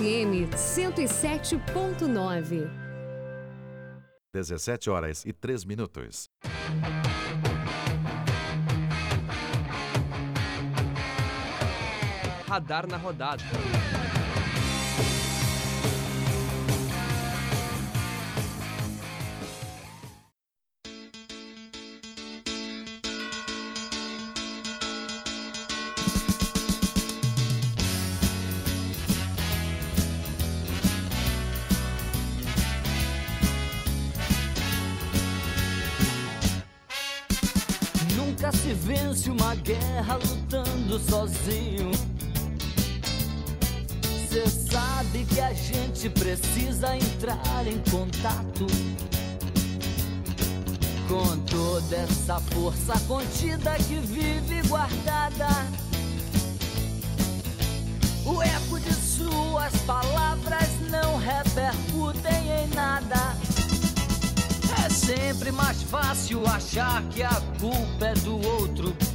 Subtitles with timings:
[0.00, 2.68] UniFM 107.9.
[4.34, 6.28] 17 horas e 3 minutos.
[12.48, 13.44] Radar na rodada.
[39.56, 41.90] Guerra lutando sozinho.
[44.28, 48.66] Cê sabe que a gente precisa entrar em contato
[51.08, 55.48] com toda essa força contida que vive guardada.
[58.26, 63.36] O eco de suas palavras não repercutem em nada.
[64.84, 69.13] É sempre mais fácil achar que a culpa é do outro.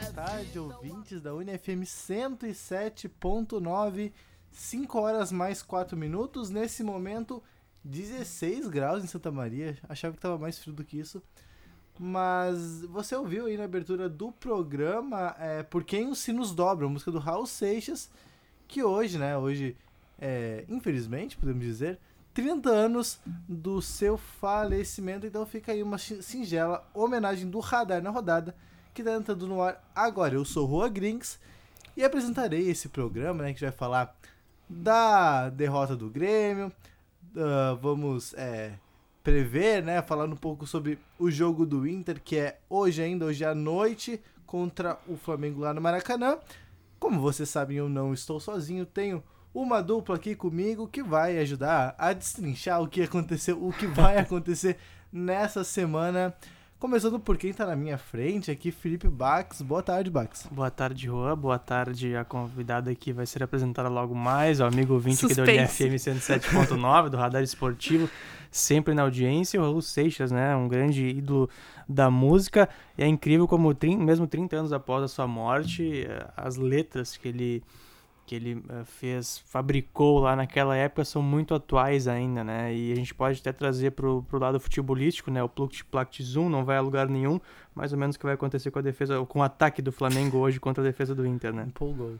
[0.00, 4.10] Boa tarde, ouvintes da UniFM 107.9,
[4.50, 6.48] 5 horas mais 4 minutos.
[6.48, 7.42] Nesse momento,
[7.84, 9.76] 16 graus em Santa Maria.
[9.86, 11.22] Achava que estava mais frio do que isso.
[11.98, 17.10] Mas você ouviu aí na abertura do programa é, Por Quem os Sinos Dobram, música
[17.10, 18.10] do Raul Seixas,
[18.66, 19.76] que hoje, né, hoje,
[20.18, 21.98] é, infelizmente, podemos dizer,
[22.32, 25.26] 30 anos do seu falecimento.
[25.26, 28.56] Então fica aí uma singela homenagem do Radar na Rodada,
[28.92, 30.34] que está entrando no ar agora.
[30.34, 31.38] Eu sou Rua Grinks
[31.96, 34.14] e apresentarei esse programa, né, que vai falar
[34.68, 36.72] da derrota do Grêmio.
[37.36, 38.74] ah, vamos é,
[39.22, 43.44] prever, né, falando um pouco sobre o jogo do Inter, que é hoje ainda, hoje
[43.44, 46.38] à noite, contra o Flamengo lá no Maracanã.
[46.98, 49.22] Como vocês sabem, eu não estou sozinho, tenho
[49.54, 54.16] uma dupla aqui comigo que vai ajudar a destrinchar o que aconteceu, o que vai
[54.18, 54.78] acontecer
[55.12, 56.34] nessa semana.
[56.82, 59.62] Começando por quem tá na minha frente aqui, Felipe Bax.
[59.62, 60.48] Boa tarde, Bax.
[60.50, 61.38] Boa tarde, Juan.
[61.38, 65.46] Boa tarde, a convidada que vai ser apresentada logo mais, o amigo ouvinte aqui do
[65.46, 65.84] Suspense.
[65.84, 68.10] UniFM 107.9, do Radar Esportivo,
[68.50, 71.48] sempre na audiência, o Raul Seixas, né, um grande ídolo
[71.88, 72.68] da música,
[72.98, 77.28] e é incrível como, mesmo 30 anos após a sua morte, eh, as letras que
[77.28, 77.62] ele
[78.32, 82.74] que ele eh, fez, fabricou lá naquela época são muito atuais ainda, né?
[82.74, 85.42] E a gente pode até trazer pro, pro lado futebolístico, né?
[85.42, 85.50] O
[85.90, 87.38] Plact Zoom não vai a lugar nenhum,
[87.74, 90.38] mais ou menos o que vai acontecer com a defesa, com o ataque do Flamengo
[90.38, 91.64] hoje contra a defesa do Inter, né?
[91.66, 92.14] Empolgou.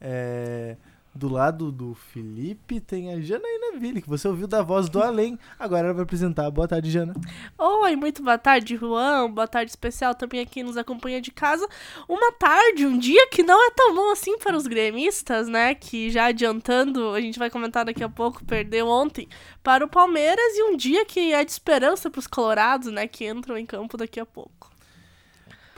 [0.00, 0.76] É,
[1.18, 5.36] do lado do Felipe tem a Janaína Ville, que você ouviu da voz do além.
[5.58, 6.48] Agora ela vai apresentar.
[6.50, 7.12] Boa tarde, Jana.
[7.58, 9.28] Oi, muito boa tarde, Juan.
[9.28, 11.68] Boa tarde especial também aqui nos acompanha de casa.
[12.08, 15.74] Uma tarde, um dia que não é tão bom assim para os gremistas, né?
[15.74, 19.28] Que já adiantando, a gente vai comentar daqui a pouco, perdeu ontem
[19.60, 23.08] para o Palmeiras e um dia que é de esperança para os colorados, né?
[23.08, 24.70] Que entram em campo daqui a pouco.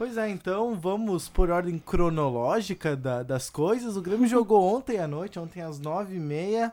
[0.00, 3.98] Pois é, então vamos por ordem cronológica da- das coisas.
[3.98, 6.72] O Grêmio jogou ontem à noite, ontem às nove e meia.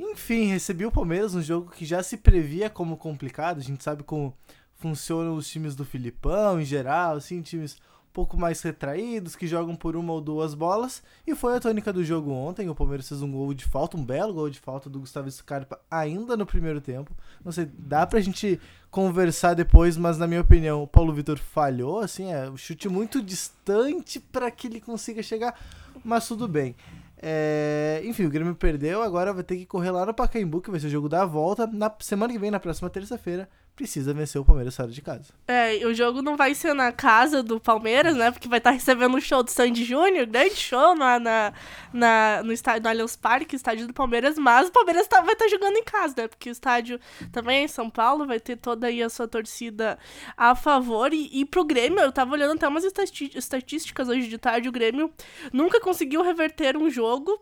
[0.00, 3.58] Enfim, recebi o Palmeiras, um jogo que já se previa como complicado.
[3.58, 4.34] A gente sabe como
[4.76, 7.76] funcionam os times do Filipão em geral, assim, times
[8.14, 11.02] pouco mais retraídos, que jogam por uma ou duas bolas.
[11.26, 12.70] E foi a tônica do jogo ontem.
[12.70, 15.80] O Palmeiras fez um gol de falta, um belo gol de falta do Gustavo Scarpa
[15.90, 17.10] ainda no primeiro tempo.
[17.44, 21.98] Não sei, dá pra gente conversar depois, mas na minha opinião, o Paulo Vitor falhou,
[21.98, 25.60] assim, é um chute muito distante para que ele consiga chegar,
[26.04, 26.76] mas tudo bem.
[27.20, 30.78] É, enfim, o Grêmio perdeu, agora vai ter que correr lá no Pacaembu, que vai
[30.78, 31.66] ser o jogo da volta.
[31.66, 35.32] Na semana que vem, na próxima terça-feira, precisa vencer o Palmeiras fora de casa.
[35.48, 38.30] É, o jogo não vai ser na casa do Palmeiras, né?
[38.30, 41.52] Porque vai estar recebendo um show do Sandy Júnior, grande show na, na,
[41.92, 45.48] na- no estádio no Allianz Parque, estádio do Palmeiras, mas o Palmeiras tá- vai estar
[45.48, 46.28] jogando em casa, né?
[46.28, 47.00] Porque o estádio
[47.32, 49.98] também é em São Paulo, vai ter toda aí a sua torcida
[50.36, 51.12] a favor.
[51.12, 52.84] E, e pro Grêmio, eu tava olhando até umas
[53.34, 55.12] estatísticas hoje de tarde, o Grêmio
[55.52, 57.38] nunca conseguiu reverter um jogo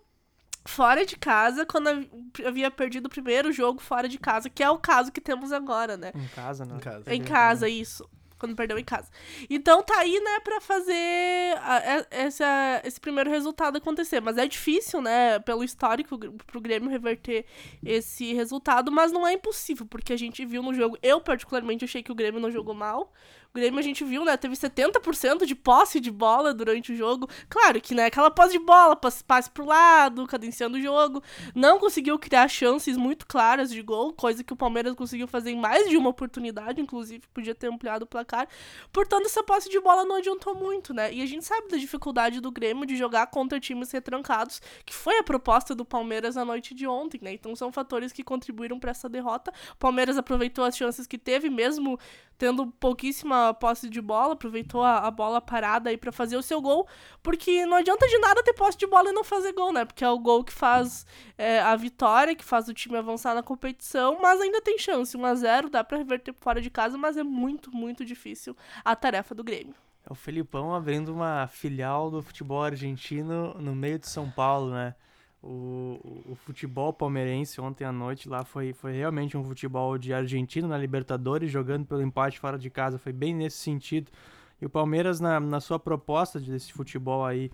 [0.64, 2.06] fora de casa quando hav-
[2.47, 5.97] havia perdido o primeiro jogo fora de casa, que é o caso que temos agora,
[5.97, 6.12] né?
[6.14, 6.76] Em casa, né?
[6.76, 7.14] Em casa.
[7.14, 8.09] Em casa, isso.
[8.38, 9.09] Quando perdeu em casa.
[9.49, 14.20] Então tá aí, né, pra fazer a- a- essa, esse primeiro resultado acontecer.
[14.20, 17.47] Mas é difícil, né, pelo histórico, pro Grêmio reverter
[17.85, 18.91] esse resultado.
[18.91, 20.99] Mas não é impossível, porque a gente viu no jogo.
[21.00, 23.12] Eu, particularmente, achei que o Grêmio não jogou mal.
[23.54, 24.34] O Grêmio a gente viu, né?
[24.34, 27.28] Teve 70% de posse de bola durante o jogo.
[27.50, 28.06] Claro que, né?
[28.06, 31.22] Aquela posse de bola, passe, passe pro lado, cadenciando o jogo.
[31.54, 35.60] Não conseguiu criar chances muito claras de gol, coisa que o Palmeiras conseguiu fazer em
[35.60, 38.49] mais de uma oportunidade, inclusive, podia ter ampliado o placar.
[38.90, 41.12] Portanto, essa posse de bola não adiantou muito, né?
[41.12, 45.19] E a gente sabe da dificuldade do Grêmio de jogar contra times retrancados, que foi
[45.19, 47.34] a proposta do Palmeiras na noite de ontem, né?
[47.34, 49.52] Então são fatores que contribuíram para essa derrota.
[49.75, 51.99] O Palmeiras aproveitou as chances que teve, mesmo
[52.43, 56.61] tendo pouquíssima posse de bola, aproveitou a, a bola parada aí para fazer o seu
[56.61, 56.89] gol,
[57.23, 59.85] porque não adianta de nada ter posse de bola e não fazer gol, né?
[59.85, 61.06] Porque é o gol que faz
[61.39, 65.17] é, a vitória, que faz o time avançar na competição, mas ainda tem chance.
[65.17, 68.97] 1 a 0 dá para reverter fora de casa, mas é muito, muito difícil a
[68.97, 69.77] tarefa do Grêmio.
[70.05, 74.97] É o Felipão abrindo uma filial do futebol argentino no meio de São Paulo, né?
[75.43, 75.99] O,
[76.31, 80.79] o, futebol palmeirense ontem à noite lá foi, foi realmente um futebol de argentino na
[80.79, 84.12] Libertadores, jogando pelo empate fora de casa, foi bem nesse sentido.
[84.61, 87.50] E o Palmeiras, na, na sua proposta desse futebol aí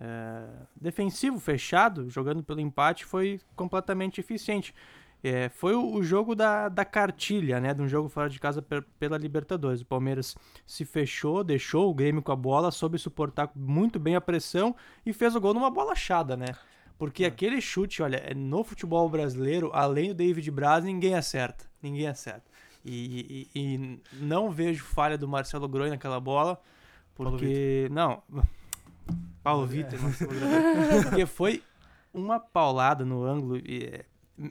[0.00, 0.44] é,
[0.80, 4.72] defensivo, fechado, jogando pelo empate, foi completamente eficiente.
[5.24, 7.74] É, foi o, o, jogo da, da cartilha, né?
[7.74, 9.80] De um jogo fora de casa per, pela Libertadores.
[9.80, 14.20] O Palmeiras se fechou, deixou o Grêmio com a bola, soube suportar muito bem a
[14.20, 14.74] pressão
[15.04, 16.46] e fez o gol numa bola achada, né?
[17.02, 17.26] Porque é.
[17.26, 21.64] aquele chute, olha, no futebol brasileiro, além do David Braz, ninguém acerta.
[21.82, 22.44] Ninguém acerta.
[22.84, 26.62] E, e, e não vejo falha do Marcelo Groi naquela bola,
[27.12, 27.88] porque.
[27.92, 28.44] Paulo não.
[29.42, 31.02] Paulo Vitor, é.
[31.02, 31.60] porque foi
[32.14, 33.56] uma paulada no ângulo.
[33.56, 34.04] E,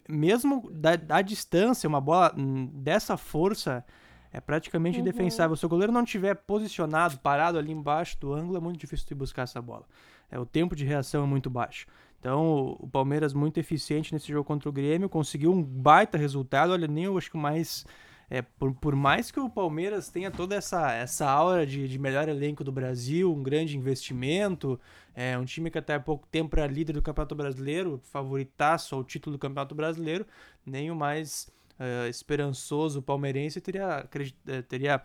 [0.10, 2.36] mesmo da, da distância, uma bola
[2.74, 3.82] dessa força
[4.30, 5.04] é praticamente uhum.
[5.04, 5.56] indefensável.
[5.56, 9.16] Se o goleiro não tiver posicionado, parado ali embaixo do ângulo, é muito difícil de
[9.16, 9.86] buscar essa bola.
[10.30, 11.88] É, o tempo de reação é muito baixo.
[12.22, 16.72] Então, o Palmeiras muito eficiente nesse jogo contra o Grêmio, conseguiu um baita resultado.
[16.72, 17.84] Olha, nem eu acho que mais.
[18.30, 22.30] É, por, por mais que o Palmeiras tenha toda essa, essa aura de, de melhor
[22.30, 24.80] elenco do Brasil, um grande investimento,
[25.16, 29.04] é um time que até há pouco tempo era líder do Campeonato Brasileiro, favoritaço ao
[29.04, 30.26] título do Campeonato Brasileiro,
[30.66, 34.08] nem o mais uh, esperançoso palmeirense teria,
[34.48, 35.02] é, teria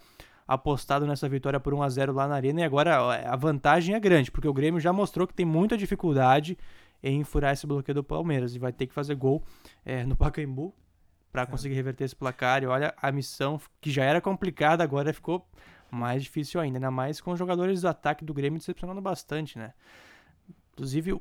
[0.46, 2.60] apostado nessa vitória por 1 a 0 lá na Arena.
[2.60, 2.96] E agora
[3.28, 6.56] a vantagem é grande, porque o Grêmio já mostrou que tem muita dificuldade
[7.02, 9.42] em furar esse bloqueio do Palmeiras e vai ter que fazer gol
[9.84, 10.74] é, no Pacaembu
[11.32, 11.46] para é.
[11.46, 12.62] conseguir reverter esse placar.
[12.62, 15.46] E olha, a missão que já era complicada agora ficou
[15.90, 19.72] mais difícil ainda, ainda mais com os jogadores do ataque do Grêmio decepcionando bastante, né?
[20.72, 21.20] Inclusive,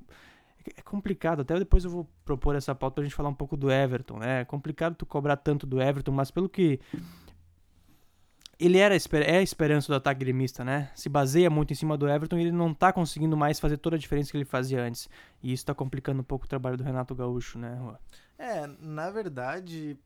[0.75, 3.71] é complicado, até depois eu vou propor essa pauta pra gente falar um pouco do
[3.71, 4.41] Everton, né?
[4.41, 6.79] É complicado tu cobrar tanto do Everton, mas pelo que
[8.59, 10.91] ele era é a esperança do ataque gremista, né?
[10.95, 13.95] Se baseia muito em cima do Everton e ele não tá conseguindo mais fazer toda
[13.95, 15.09] a diferença que ele fazia antes.
[15.43, 17.99] E isso tá complicando um pouco o trabalho do Renato Gaúcho, né, Rua?
[18.37, 19.97] É, na verdade,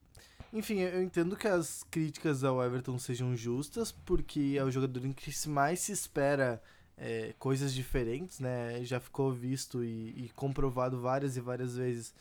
[0.52, 5.14] enfim, eu entendo que as críticas ao Everton sejam justas, porque é o jogador em
[5.14, 6.62] que mais se espera
[6.98, 8.84] é, coisas diferentes, né?
[8.84, 12.14] Já ficou visto e, e comprovado várias e várias vezes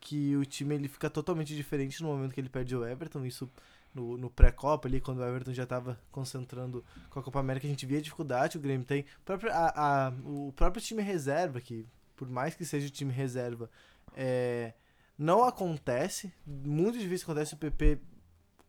[0.00, 3.24] que o time ele fica totalmente diferente no momento que ele perde o Everton.
[3.24, 3.50] Isso
[3.94, 7.70] no, no pré-copa ali, quando o Everton já estava concentrando com a Copa América, a
[7.70, 9.02] gente via a dificuldade que o Grêmio tem.
[9.20, 11.86] O próprio, a, a, o próprio time reserva, que
[12.16, 13.68] por mais que seja o time reserva,
[14.16, 14.72] é,
[15.18, 17.98] não acontece, muito difícil acontece, o PP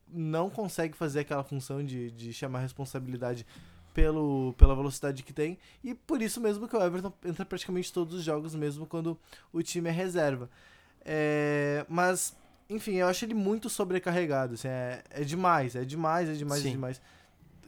[0.08, 3.46] não consegue fazer aquela função de, de chamar responsabilidade
[3.94, 8.16] pelo, pela velocidade que tem, e por isso mesmo que o Everton entra praticamente todos
[8.16, 9.18] os jogos, mesmo quando
[9.52, 10.50] o time é reserva.
[11.06, 12.36] É, mas
[12.76, 14.56] enfim, eu acho ele muito sobrecarregado.
[14.56, 16.70] Assim, é, é demais, é demais, é demais, é Sim.
[16.70, 17.02] é demais.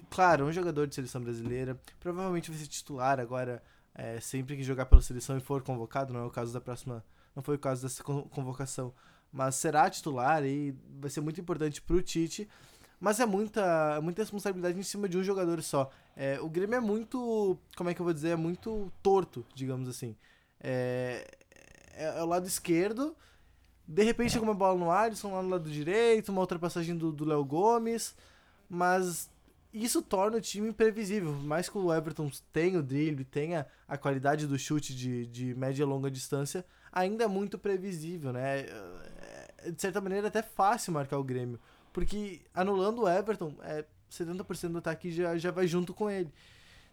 [0.10, 1.80] Claro, é um jogador de seleção brasileira.
[2.00, 3.62] Provavelmente vai ser titular agora,
[3.94, 6.14] é, sempre que jogar pela seleção e for convocado.
[6.14, 7.04] Não é o caso da próxima.
[7.36, 8.94] Não foi o caso dessa convocação.
[9.32, 12.48] Mas será titular e vai ser muito importante pro Tite.
[13.00, 15.92] Mas é muita, muita responsabilidade em cima de um jogador só.
[16.16, 17.58] É, o Grêmio é muito.
[17.76, 18.30] Como é que eu vou dizer?
[18.30, 20.16] É muito torto, digamos assim.
[20.62, 21.28] É,
[21.94, 23.16] é, é o lado esquerdo
[23.88, 27.44] de repente chega uma bola no Alisson lá no lado direito, uma ultrapassagem do Léo
[27.46, 28.16] Gomes,
[28.70, 29.30] mas
[29.74, 31.34] isso torna o time imprevisível.
[31.34, 35.54] Por mais que o Everton tenha o drible, tenha a qualidade do chute de, de
[35.54, 38.60] média e longa distância, ainda é muito previsível, né?
[38.62, 41.60] É, de certa maneira, é até fácil marcar o Grêmio.
[41.92, 46.32] Porque anulando o Everton, é, 70% do ataque já, já vai junto com ele.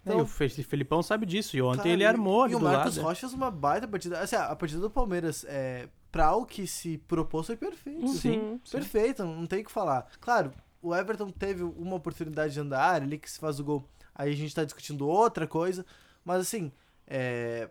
[0.05, 1.57] Então, e o Felipão sabe disso.
[1.57, 3.07] E ontem cara, ele armou E o Marcos lado.
[3.07, 4.19] Rocha fez uma baita partida.
[4.19, 8.03] Assim, a partida do Palmeiras é, pra o que se propôs foi perfeito.
[8.03, 8.15] Uhum.
[8.15, 8.61] Sim.
[8.71, 10.07] Perfeito, não tem o que falar.
[10.21, 10.53] Claro,
[10.83, 13.89] o Everton teve uma oportunidade de andar ali que se faz o gol.
[14.15, 15.87] Aí a gente tá discutindo outra coisa.
[16.25, 16.71] Mas assim,
[17.07, 17.71] é.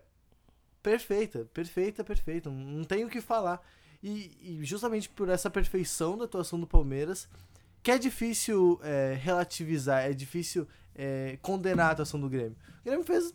[0.82, 2.50] Perfeita, perfeita, perfeita.
[2.50, 3.64] Não tem o que falar.
[4.02, 7.28] E, e justamente por essa perfeição da atuação do Palmeiras,
[7.82, 12.56] que é difícil é, relativizar, é difícil é, condenar a atuação do Grêmio.
[12.80, 13.32] O Grêmio fez.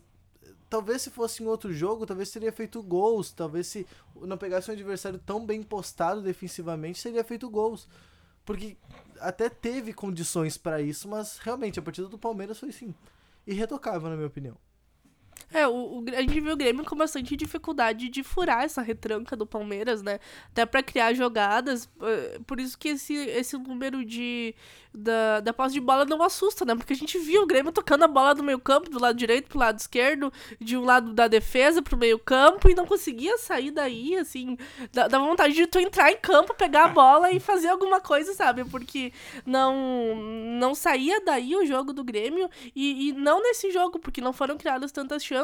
[0.68, 3.32] Talvez se fosse em outro jogo, talvez teria feito gols.
[3.32, 7.88] Talvez se não pegasse um adversário tão bem postado defensivamente, teria feito gols.
[8.44, 8.76] Porque
[9.20, 12.94] até teve condições pra isso, mas realmente a partida do Palmeiras foi sim
[13.46, 14.56] irretocável, na minha opinião.
[15.52, 19.34] É, o, o, a gente viu o Grêmio com bastante dificuldade de furar essa retranca
[19.34, 20.20] do Palmeiras, né?
[20.50, 21.88] Até pra criar jogadas.
[22.02, 24.54] eh, Por isso que esse, esse número de
[24.92, 26.74] da, da posse de bola não assusta, né?
[26.74, 29.48] Porque a gente viu o Grêmio tocando a bola do meio campo, do lado direito
[29.48, 33.70] pro lado esquerdo, de um lado da defesa pro meio campo, e não conseguia sair
[33.70, 34.56] daí, assim.
[34.92, 38.64] Dá vontade de tu entrar em campo, pegar a bola e fazer alguma coisa, sabe?
[38.64, 39.12] Porque
[39.46, 40.16] não,
[40.58, 44.56] não saía daí o jogo do Grêmio, e, e não nesse jogo, porque não foram
[44.56, 45.37] criadas tantas chances.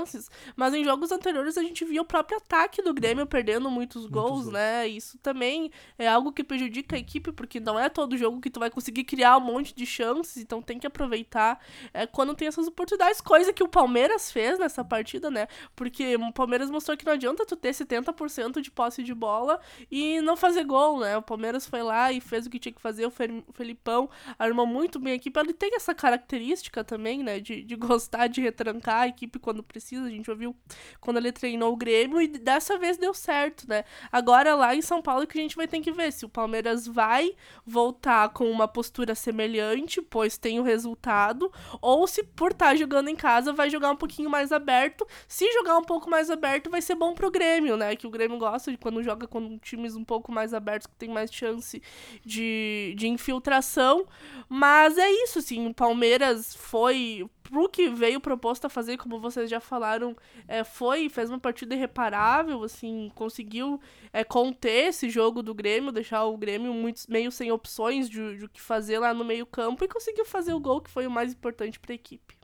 [0.56, 4.44] Mas em jogos anteriores a gente via o próprio ataque do Grêmio perdendo muitos gols,
[4.44, 4.52] gols.
[4.52, 4.86] né?
[4.88, 8.60] Isso também é algo que prejudica a equipe, porque não é todo jogo que tu
[8.60, 11.60] vai conseguir criar um monte de chances, então tem que aproveitar
[11.92, 15.46] é, quando tem essas oportunidades, coisa que o Palmeiras fez nessa partida, né?
[15.76, 19.60] Porque o Palmeiras mostrou que não adianta tu ter 70% de posse de bola
[19.90, 21.16] e não fazer gol, né?
[21.16, 24.08] O Palmeiras foi lá e fez o que tinha que fazer, o Felipão
[24.38, 27.40] armou muito bem a equipe, ele tem essa característica também, né?
[27.40, 30.56] De, de gostar de retrancar a equipe quando precisa, a gente ouviu
[31.00, 33.84] quando ele treinou o Grêmio e dessa vez deu certo, né?
[34.10, 36.86] Agora lá em São Paulo que a gente vai ter que ver se o Palmeiras
[36.86, 37.34] vai
[37.66, 43.16] voltar com uma postura semelhante, pois tem o resultado, ou se por estar jogando em
[43.16, 45.06] casa vai jogar um pouquinho mais aberto.
[45.28, 47.94] Se jogar um pouco mais aberto vai ser bom pro Grêmio, né?
[47.96, 51.08] Que o Grêmio gosta de quando joga com times um pouco mais abertos que tem
[51.08, 51.82] mais chance
[52.24, 54.06] de, de infiltração.
[54.48, 59.48] Mas é isso, assim, o Palmeiras foi pro que veio proposto a fazer, como vocês
[59.48, 60.16] já falaram,
[60.48, 63.80] é, foi, fez uma partida irreparável, assim, conseguiu
[64.12, 68.48] é, conter esse jogo do Grêmio, deixar o Grêmio muito, meio sem opções de, o
[68.48, 71.32] que fazer lá no meio campo e conseguiu fazer o gol que foi o mais
[71.32, 72.34] importante pra equipe.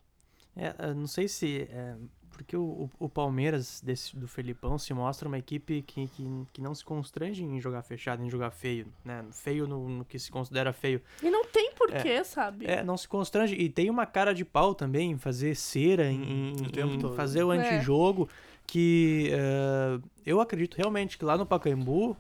[0.55, 1.69] É, não sei se.
[2.41, 6.61] É, porque o, o, Palmeiras desse, do Felipão se mostra uma equipe que, que, que
[6.61, 8.87] não se constrange em jogar fechado, em jogar feio.
[9.05, 9.25] Né?
[9.31, 11.03] Feio no, no que se considera feio.
[11.23, 12.67] E não tem porquê, sabe?
[12.67, 13.55] É, não se constrange.
[13.55, 17.15] E tem uma cara de pau também em fazer cera, em, em- tempo em todo.
[17.15, 17.59] fazer o É.
[17.59, 18.29] antijogo.
[18.67, 22.17] Que é, eu acredito realmente que lá no Pacaembu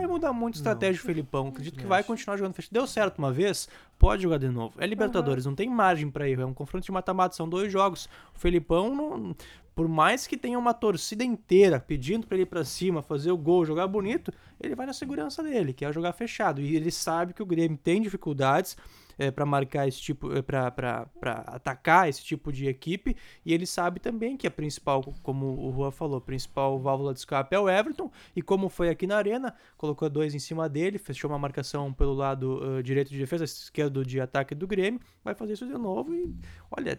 [0.00, 1.48] vai mudar muito a estratégia do Felipão.
[1.48, 2.72] Acredito que Não vai continuar jogando fechado.
[2.72, 4.74] Deu certo uma vez, pode jogar de novo.
[4.78, 6.42] É Libertadores, não tem margem pra erro.
[6.42, 8.08] É um confronto de mata-mata, são dois jogos.
[8.34, 9.36] O Felipão, não-
[9.74, 13.36] por mais que tenha uma torcida inteira pedindo pra ele ir pra cima, fazer o
[13.38, 14.30] gol, jogar bonito,
[14.60, 16.60] ele vai na segurança dele, que é jogar fechado.
[16.60, 18.76] E ele sabe que o Grêmio tem dificuldades
[19.20, 21.06] é, para marcar esse tipo, pra- pra
[21.46, 25.90] atacar esse tipo de equipe, e ele sabe também que a principal, como o Juan
[25.90, 29.54] falou, a principal válvula de escape é o Everton, e como foi aqui na arena,
[29.76, 34.04] colocou dois em cima dele, fechou uma marcação pelo lado ah, direito de defesa, esquerdo
[34.06, 36.34] de ataque do Grêmio, vai fazer isso de novo e,
[36.70, 36.98] olha,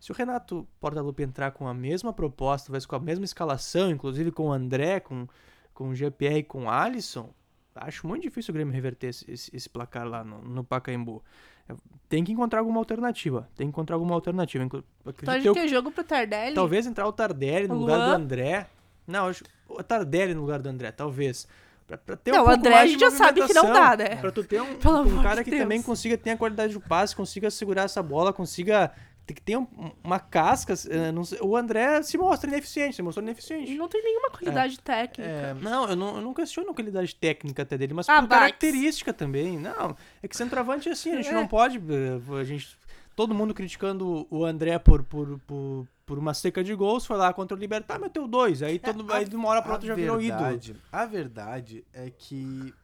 [0.00, 4.32] se o Renato Portaluppi entrar com a mesma proposta, vai com a mesma escalação, inclusive
[4.32, 5.26] com o André, com,
[5.72, 7.32] com o GPR e com o Alisson,
[7.76, 11.22] acho muito difícil o Grêmio reverter esse, esse- esse placar lá no, no Pacaembu.
[11.68, 11.74] É,
[12.08, 13.48] Tem que encontrar alguma alternativa.
[13.56, 14.64] Tem que encontrar alguma alternativa.
[14.64, 16.54] Acredito acha eu que é jogo pro Tardelli?
[16.54, 18.14] Talvez entrar o Tardelli no O lugar do Luan?
[18.16, 18.66] André.
[19.06, 21.46] Não, acho- o Tardelli no lugar do André, talvez.
[21.86, 23.94] Pra, pra ter Não, um o André a de gente já sabe que não dá,
[23.96, 24.16] né?
[24.16, 24.66] Pra tu ter um,
[25.18, 25.84] um cara de que também Deus.
[25.86, 28.90] consiga ter a qualidade do passe, consiga segurar essa bola, consiga.
[29.26, 29.66] Tem que ter um-
[30.04, 30.74] uma casca.
[30.90, 33.74] eh, não sei- o André se mostra ineficiente, se mostrou Ele ineficiente.
[33.74, 35.22] não tem nenhuma qualidade técnica.
[35.30, 38.28] É, Não, eu não, eu não questiono a qualidade técnica até dele, mas Ah, por
[38.28, 39.58] característica também.
[39.58, 41.32] Não, é que centroavante é assim, a gente É.
[41.32, 41.78] não pode.
[41.78, 42.76] eh, A gente,
[43.16, 47.32] todo mundo criticando o André por, por, por, por uma seca de gols, foi lá
[47.32, 48.62] contra o Libertar, meteu dois.
[48.62, 50.76] Aí, todo, a- aí de uma hora pra outra já virou ídolo.
[50.92, 52.74] A verdade é que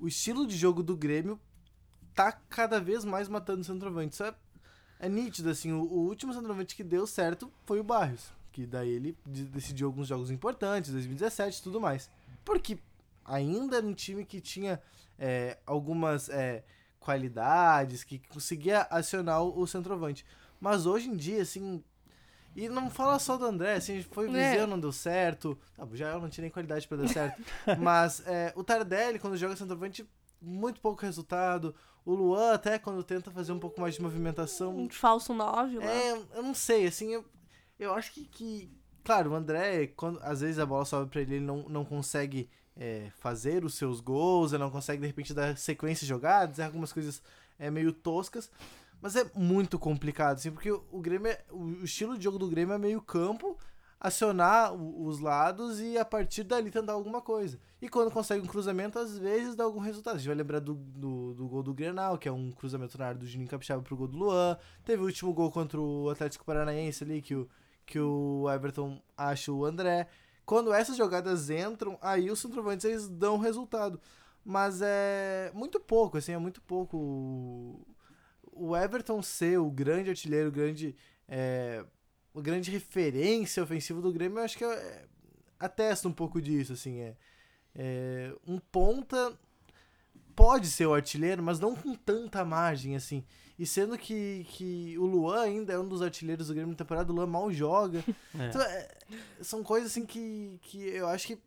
[0.00, 1.40] o estilo de jogo do Grêmio
[2.14, 4.14] tá cada vez mais matando o centroavante.
[4.14, 4.32] Isso é,
[4.98, 5.72] é nítido, assim.
[5.72, 8.32] O, o último centroavante que deu certo foi o Barrios.
[8.52, 12.10] Que daí ele de- decidiu alguns jogos importantes, 2017 e tudo mais.
[12.44, 12.78] Porque
[13.24, 14.80] ainda era um time que tinha
[15.18, 16.64] é, algumas é,
[16.98, 20.24] qualidades, que conseguia acionar o, centroavante.
[20.60, 21.82] Mas hoje em dia, assim.
[22.54, 24.52] E não fala só do André, assim, foi o É.
[24.52, 25.58] Viseu, não deu certo.
[25.76, 27.42] Ah, o Jael não tinha nem qualidade pra dar certo.
[27.78, 30.08] Mas é, o Tardelli, quando joga centroavante,
[30.40, 31.74] muito pouco resultado.
[32.06, 34.76] O Luan, até quando tenta fazer um pouco mais de movimentação.
[34.76, 35.84] Um falso 9 lá.
[35.84, 37.24] É, eu não sei, assim, eu,
[37.80, 38.70] eu acho que, que.
[39.02, 42.48] Claro, o André, quando, às vezes a bola sobe pra ele, ele não, não consegue
[42.76, 46.92] é, fazer os seus gols, ele não consegue, de repente, dar sequência de jogadas, algumas
[46.92, 47.20] coisas
[47.58, 48.48] é, meio toscas.
[49.00, 52.48] Mas é muito complicado, assim, porque o, Grêmio, é- o, o estilo de jogo do
[52.48, 53.58] Grêmio é meio campo,
[53.98, 57.58] acionar os lados e a partir dali tentar alguma coisa.
[57.80, 60.16] E quando consegue um cruzamento, às vezes dá algum resultado.
[60.16, 63.06] A gente vai lembrar do, do, do gol do Grenal, que é um cruzamento na
[63.06, 64.56] área do Juninho Capixaba pro gol do Luan.
[64.84, 67.48] Teve o último gol contra o Atlético Paranaense ali, que o,
[67.86, 70.08] que o Everton acha o André.
[70.44, 74.00] Quando essas jogadas entram, aí os centroavantes eles dão resultado.
[74.44, 76.96] Mas é muito pouco, assim, é muito pouco.
[76.96, 77.86] o-
[78.52, 80.94] O Everton ser o grande artilheiro, o grande,
[81.28, 81.84] é,
[82.36, 85.06] o grande referência ofensiva do Grêmio, eu acho que é,
[85.58, 87.16] atesta um pouco disso, assim, é,
[87.74, 89.32] é, um ponta
[90.34, 93.24] pode ser o artilheiro, mas não com tanta margem, assim.
[93.58, 97.10] E sendo que, que o Luan ainda é um dos artilheiros do Grêmio na temporada,
[97.10, 98.04] o Luan mal joga.
[98.38, 98.48] É.
[98.48, 98.88] Então, é,
[99.40, 101.38] são coisas assim que, que eu acho que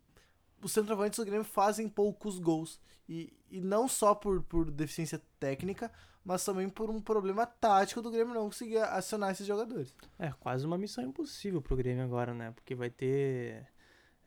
[0.59, 2.79] os centroavantes do Grêmio fazem poucos gols.
[3.07, 5.91] E, e não só por, por deficiência técnica,
[6.23, 9.93] mas também por um problema tático do Grêmio não conseguir acionar esses jogadores.
[10.17, 12.51] É quase uma missão impossível pro Grêmio agora, né?
[12.51, 13.65] Porque vai ter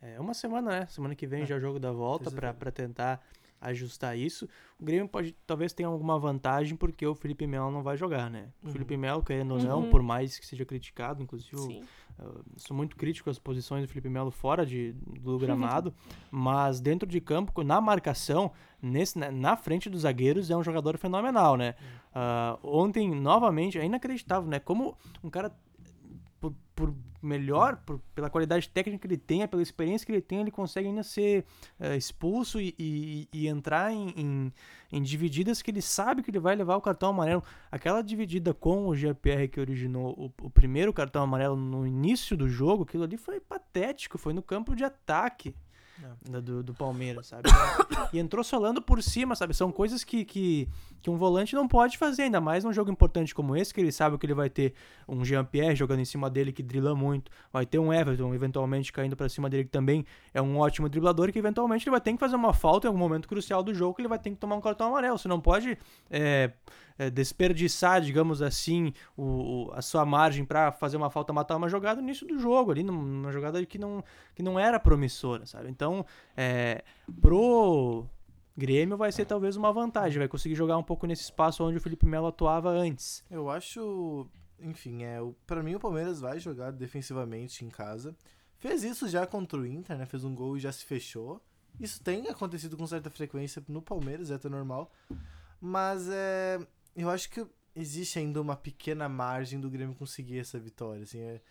[0.01, 0.85] é, uma semana, né?
[0.87, 1.45] Semana que vem É.
[1.45, 3.21] já é o jogo da volta pra tentar
[3.61, 4.49] ajustar isso.
[4.77, 8.49] O Grêmio pode talvez tenha alguma vantagem porque o Felipe Melo não vai jogar, né?
[8.61, 8.73] O Uhum.
[8.73, 9.89] Felipe Melo, querendo ou não, Uhum.
[9.89, 11.85] por mais que seja criticado, inclusive Sim.
[12.19, 15.93] Eu sou muito crítico às posições do Felipe Melo fora de, do gramado,
[16.31, 18.51] mas dentro de campo, na marcação,
[18.81, 21.75] nesse, na- na frente dos zagueiros, é um jogador fenomenal, né?
[22.13, 24.59] Ah, ontem, novamente, é inacreditável, né?
[24.59, 25.51] Como um cara,
[26.43, 30.41] por, por melhor, por- pela qualidade técnica que ele tem, pela experiência que ele tem,
[30.41, 31.45] ele consegue ainda ser
[31.79, 34.53] eh, expulso e, e- e entrar em, em,
[34.91, 37.41] em divididas que ele sabe que ele vai levar o cartão amarelo.
[37.71, 42.49] Aquela dividida com o GPR que originou o, o primeiro cartão amarelo no início do
[42.49, 45.55] jogo, aquilo ali foi patético, foi no campo de ataque
[46.29, 47.43] da- do, do Palmeiras, sabe?
[48.11, 49.53] e entrou solando por cima, sabe?
[49.53, 50.67] São coisas que, que,
[51.01, 53.91] que um volante não pode fazer, ainda mais num jogo importante como esse, que ele
[53.91, 54.73] sabe que ele vai ter
[55.07, 59.15] um Jean-Pierre jogando em cima dele, que drila muito, vai ter um Everton eventualmente caindo
[59.15, 62.19] pra cima dele, que também é um ótimo driblador, que eventualmente ele vai ter que
[62.19, 64.55] fazer uma falta em algum momento crucial do jogo, que ele vai ter que tomar
[64.55, 65.17] um cartão amarelo.
[65.17, 65.77] Você não pode
[66.09, 66.51] é,
[66.97, 71.69] é, desperdiçar, digamos assim, o, o- a sua margem pra fazer uma falta, matar uma
[71.69, 74.03] jogada no início do jogo, ali, num- numa jogada que não,
[74.35, 75.69] que não era promissora, sabe?
[75.69, 76.05] Então,
[76.37, 76.83] é,
[77.21, 78.05] pro
[78.55, 81.81] Grêmio vai ser talvez uma vantagem, vai conseguir jogar um pouco nesse espaço onde o
[81.81, 83.23] Felipe Melo atuava antes.
[83.31, 84.27] Eu acho,
[84.59, 88.15] enfim, é, pra mim o Palmeiras vai jogar defensivamente em casa.
[88.59, 90.05] Fez isso já contra o Inter, né?
[90.05, 91.41] Fez um gol e já se fechou.
[91.79, 94.91] Isso tem acontecido com certa frequência no Palmeiras, é até normal.
[95.59, 96.59] Mas é,
[96.95, 101.41] eu acho que existe ainda uma pequena margem do Grêmio conseguir essa vitória, assim, é-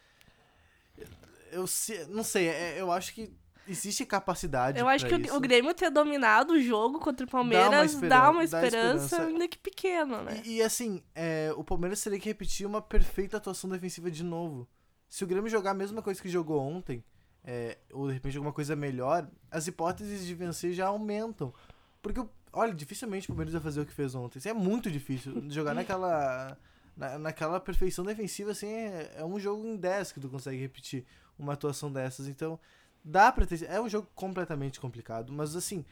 [1.51, 3.33] eu se- não sei, é- eu acho que
[3.69, 5.37] existe capacidade Eu acho que o- isso.
[5.37, 9.23] o Grêmio ter dominado o jogo contra o Palmeiras dá uma dá esperança, esperança.
[9.23, 10.43] ainda que pequena, né?
[10.45, 14.69] E, e, assim, é, o Palmeiras teria que repetir uma perfeita atuação defensiva de novo.
[15.09, 17.05] Se o Grêmio jogar a mesma coisa que jogou ontem,
[17.45, 21.53] é, ou de repente alguma coisa melhor, as hipóteses de vencer já aumentam.
[22.01, 24.39] Porque, o- olha, dificilmente o Palmeiras vai fazer o que fez ontem.
[24.39, 25.43] Isso é muito difícil.
[25.51, 26.57] Jogar naquela,
[26.97, 31.05] na, naquela perfeição defensiva, assim, é, é um jogo em 10 que tu consegue repetir
[31.39, 32.27] uma atuação dessas.
[32.29, 32.59] Então,
[33.05, 33.63] dá pra ter.
[33.65, 35.85] É um jogo completamente complicado, mas assim.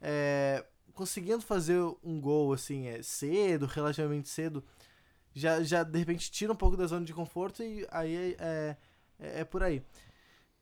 [0.00, 4.62] é, conseguindo fazer um gol assim, é, cedo, relativamente cedo,
[5.34, 8.76] já, já de repente tira um pouco da zona de conforto e aí é,
[9.18, 9.82] é, é por aí.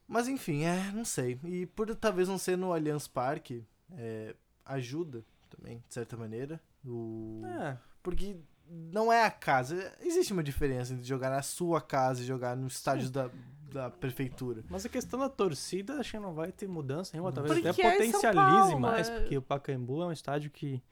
[0.06, 1.38] Mas enfim, é, não sei.
[1.44, 6.60] E por talvez não ser no Allianz Parque, é, ajuda também, de certa maneira.
[6.84, 7.42] O...
[7.44, 8.36] É, Porque
[8.68, 9.92] não é a casa.
[10.00, 13.30] Existe uma diferença entre jogar na sua casa e jogar no estádio da,
[13.72, 14.62] da prefeitura.
[14.68, 17.82] mas a questão da torcida, acho que não vai ter mudança nenhuma, talvez Porque até
[17.82, 19.20] é potencialize Paulo, mais, é.
[19.20, 20.82] porque o Pacaembu é um estádio que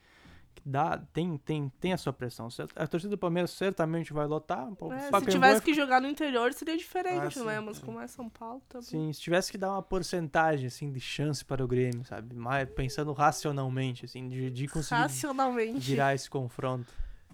[0.64, 2.48] dá, tem, tem, tem a sua pressão.
[2.76, 6.52] A torcida do Palmeiras certamente vai lotar, É, se tivesse é- que jogar no interior
[6.52, 7.60] seria diferente, Ah, sim, né?
[7.60, 8.80] Mas como é São Paulo, tá.
[8.82, 12.34] Sim, se tivesse que dar uma porcentagem, assim, de chance para o Grêmio, sabe?
[12.34, 15.78] Mais, pensando racionalmente, assim, de, de conseguir Racionalmente.
[15.80, 16.86] virar esse confronto.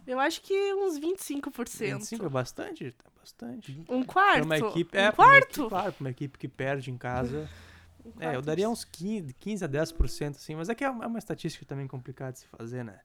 [0.07, 1.95] Eu acho que uns 25%.
[1.99, 2.87] 25 é bastante?
[2.89, 3.83] É bastante.
[3.89, 4.35] Um quarto.
[4.37, 5.51] Pra uma equipe, um é, pra uma quarto.
[5.61, 7.49] equipe, claro, uma equipe que perde em casa.
[8.07, 8.45] Um É, eu quarto.
[8.45, 11.65] daria uns 15, 15 a 10%, assim, mas é que é uma é uma estatística
[11.65, 13.01] também complicada de se fazer, né?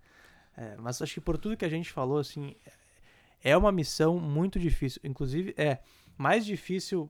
[0.60, 2.54] É, mas acho que por tudo que a gente falou, assim,
[3.42, 5.00] é uma missão muito difícil.
[5.06, 5.80] Inclusive, é
[6.18, 7.10] mais difícil.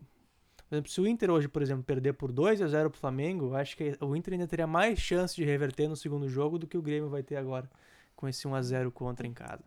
[0.69, 3.47] Por exemplo, se o Inter hoje, por exemplo, perder por 2 a 0 pro Flamengo,
[3.47, 6.67] eu acho que o Inter ainda teria mais chance de reverter no segundo jogo do
[6.67, 7.67] que o Grêmio vai ter agora
[8.15, 9.63] com esse 1 a 0 contra em casa.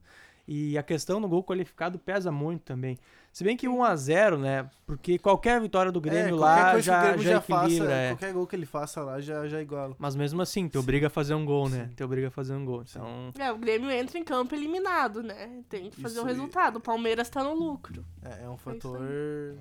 [0.47, 2.99] E a questão do gol qualificado pesa muito também.
[3.33, 4.69] Se bem que 1 a 0 né?
[4.85, 7.93] Porque qualquer vitória do Grêmio É, lá coisa que o já, Grêmio já, faça, equilibra.
[7.95, 8.09] é.
[8.11, 9.95] qualquer gol que ele faça lá já, já iguala.
[9.99, 10.79] Mas mesmo assim, te Sim.
[10.81, 11.87] obriga a fazer um gol, né?
[11.89, 11.95] Sim.
[11.95, 12.83] Te obriga a fazer um gol.
[12.83, 15.63] Então, É, o Grêmio entra em campo eliminado, né?
[15.69, 16.29] Tem que fazer o aí.
[16.29, 16.77] resultado.
[16.77, 18.05] O Palmeiras tá no lucro.
[18.23, 19.57] É, é um isso aí.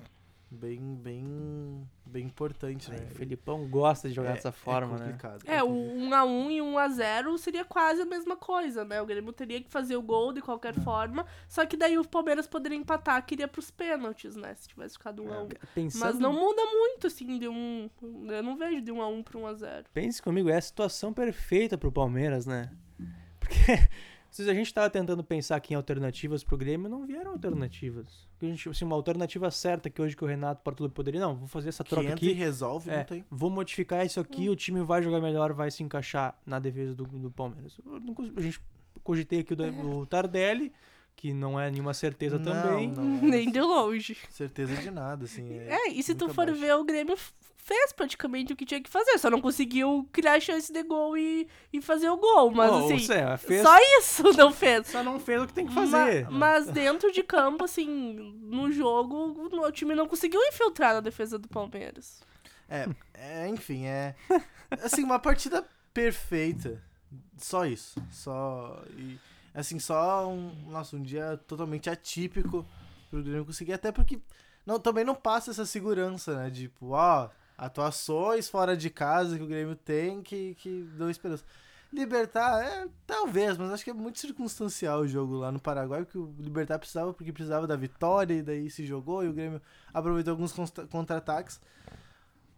[0.52, 2.98] Bem, bem, bem importante, né?
[3.10, 5.04] O Felipão gosta de jogar É- dessa forma, é né?
[5.06, 5.42] complicado.
[5.46, 6.28] É, o complicado.
[6.28, 9.00] 1x1 e 1x0 seria quase a mesma coisa, né?
[9.00, 12.46] O Grêmio teria que fazer o gol de qualquer forma, só que daí o Palmeiras
[12.46, 14.54] poderia empatar, que iria pros pênaltis, né?
[14.54, 15.48] Se tivesse ficado 1x1.
[15.74, 17.88] Pensando, Mas não muda muito, assim, de um.
[18.28, 19.84] Eu não vejo de 1x1 pra 1x0.
[19.94, 22.70] Pense comigo, é a situação perfeita pro Palmeiras, né?
[23.40, 23.56] Porque
[24.32, 28.06] se a gente tava tentando pensar aqui em alternativas pro Grêmio, não vieram alternativas.
[28.32, 31.36] Porque a gente, assim, uma alternativa certa que hoje que o Renato Portaluppi poderia, não,
[31.36, 32.32] vou fazer essa troca entra e aqui.
[32.38, 33.24] resolve, É, não tem.
[33.30, 37.04] vou modificar isso aqui, o time vai jogar melhor, vai se encaixar na defesa do,
[37.04, 37.78] do Palmeiras.
[37.84, 38.60] Não A gente
[39.04, 40.72] cogitei aqui o, da- o Tardelli,
[41.16, 42.88] que não é nenhuma certeza Não, também.
[42.90, 44.16] não é Nem de longe.
[44.30, 45.52] certeza de nada, assim.
[45.58, 46.60] É, e se tu for abaixo.
[46.60, 47.16] ver, o Grêmio
[47.64, 51.46] fez praticamente o que tinha que fazer, só não conseguiu criar chance de gol e,
[51.72, 52.50] e fazer o gol.
[52.50, 54.88] Mas Ó, assim, seja, fez, só isso não fez.
[54.88, 56.28] só não fez o que tem que Ma- fazer.
[56.28, 61.46] mas dentro de campo, assim, no jogo, o time não conseguiu infiltrar na defesa do
[61.48, 62.20] Palmeiras.
[62.68, 64.16] É, é, enfim, é.
[64.82, 66.82] Assim, uma partida perfeita.
[67.36, 68.02] Só isso.
[68.10, 68.82] Só.
[68.96, 69.18] E,
[69.54, 70.70] assim, só um.
[70.70, 72.66] Nossa, um dia totalmente atípico
[73.10, 73.72] pro Grêmio conseguir.
[73.72, 74.20] Até porque
[74.66, 76.50] não, também não passa essa segurança, né?
[76.50, 81.44] Tipo, ó, atuações fora de casa que o Grêmio tem que, que dão esperança.
[81.92, 86.16] Libertar, é, talvez, mas acho que é muito circunstancial o jogo lá no Paraguai, que
[86.16, 89.60] o Libertar precisava, porque precisava da vitória, e daí se jogou, e o Grêmio
[89.92, 91.60] aproveitou alguns contra- contra-ataques.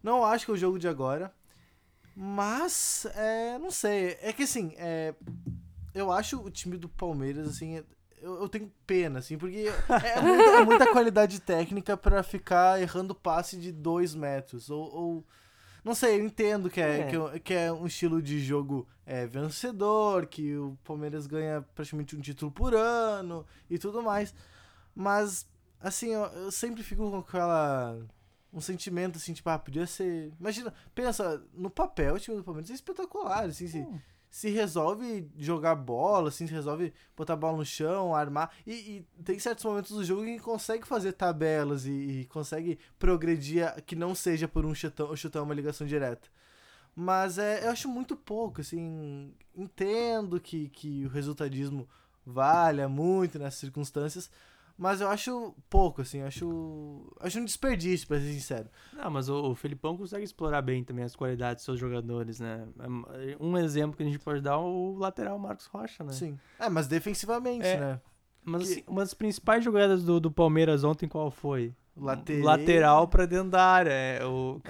[0.01, 1.33] Não acho que é o jogo de agora.
[2.15, 4.17] Mas, é, não sei.
[4.21, 5.13] É que assim, é,
[5.95, 7.83] eu acho o time do Palmeiras, assim,
[8.21, 9.65] eu, eu tenho pena, assim, porque
[10.05, 14.69] é muita, é muita qualidade técnica pra ficar errando passe de dois metros.
[14.69, 15.25] Ou, ou-
[15.83, 17.03] não sei, eu entendo que é, É.
[17.07, 22.15] Que, é- que é um estilo de jogo é, vencedor, que o Palmeiras ganha praticamente
[22.15, 24.33] um título por ano e tudo mais.
[24.95, 25.47] Mas,
[25.79, 27.97] assim, eu, eu sempre fico com aquela.
[28.51, 30.31] Um sentimento assim, tipo, ah, podia ser.
[30.39, 33.85] Imagina, pensa, no papel o time do Palmeiras é espetacular, assim, se,
[34.35, 38.51] se resolve jogar bola, assim, se resolve botar a bola no chão, armar.
[38.67, 43.81] E, e tem certos momentos do jogo que consegue fazer tabelas e, e consegue progredir
[43.85, 46.27] que não seja por um chutão, chutão uma ligação direta.
[46.93, 49.33] Mas é, eu acho muito pouco, assim.
[49.55, 51.87] Entendo que, que o resultadismo
[52.25, 54.29] valha muito nessas circunstâncias,
[54.77, 56.21] mas eu acho pouco, assim.
[56.21, 58.69] Acho, acho um desperdício, pra ser sincero.
[58.93, 62.67] Não, mas o, o Felipão consegue explorar bem também as qualidades dos seus jogadores, né?
[63.39, 66.11] Um exemplo que a gente pode dar é o lateral Marcos Rocha, né?
[66.11, 66.37] Sim.
[66.59, 68.01] É, mas defensivamente, É, né?
[68.43, 71.73] Mas Que- assim, uma das principais jogadas do, do Palmeiras ontem qual foi?
[71.97, 72.43] Lateral.
[72.43, 73.89] Lateral pra dentro da área.
[73.91, 74.61] É, o, Ou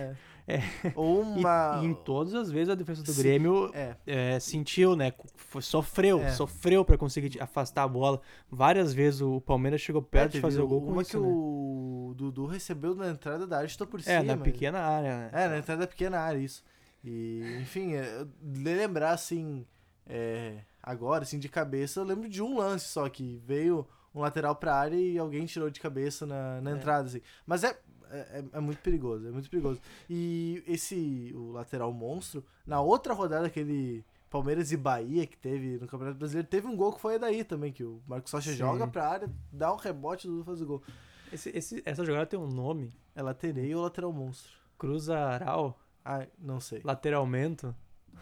[0.86, 1.80] e, uma.
[1.82, 3.96] e em todas as vezes a defesa do Sim, Grêmio É.
[4.06, 5.12] é, sentiu, né?
[5.62, 6.32] Sofreu, É.
[6.32, 8.22] sofreu pra conseguir afastar a bola.
[8.50, 11.18] Várias vezes o Palmeiras chegou perto de É, fazer o gol com uma isso, que
[11.18, 11.28] né?
[11.28, 14.24] o Dudu recebeu na entrada da área e estou por É, cima.
[14.24, 15.30] na pequena área, né?
[15.34, 16.64] É, na entrada da pequena área, isso.
[17.04, 19.66] E, enfim, é, lembrar, assim,
[20.08, 24.56] é, agora, assim, de cabeça, eu lembro de um lance só, que veio um lateral
[24.56, 26.74] pra área e alguém tirou de cabeça na, na É.
[26.74, 27.22] entrada, assim.
[27.46, 27.78] Mas é,
[28.12, 29.80] é, é muito perigoso, é muito perigoso.
[30.10, 35.88] E esse, o lateral monstro, na outra rodada, aquele Palmeiras e Bahia que teve no
[35.88, 39.08] Campeonato Brasileiro, teve um gol que foi daí também, que o Marcos Rocha joga pra
[39.08, 40.84] área, dá um rebote, Dudu faz o gol.
[41.32, 42.94] Esse- esse- essa jogada tem um nome.
[43.16, 44.52] É latereio ou lateral monstro?
[44.78, 46.82] Cruzarau, Ah, não sei.
[46.84, 47.74] lateralmento.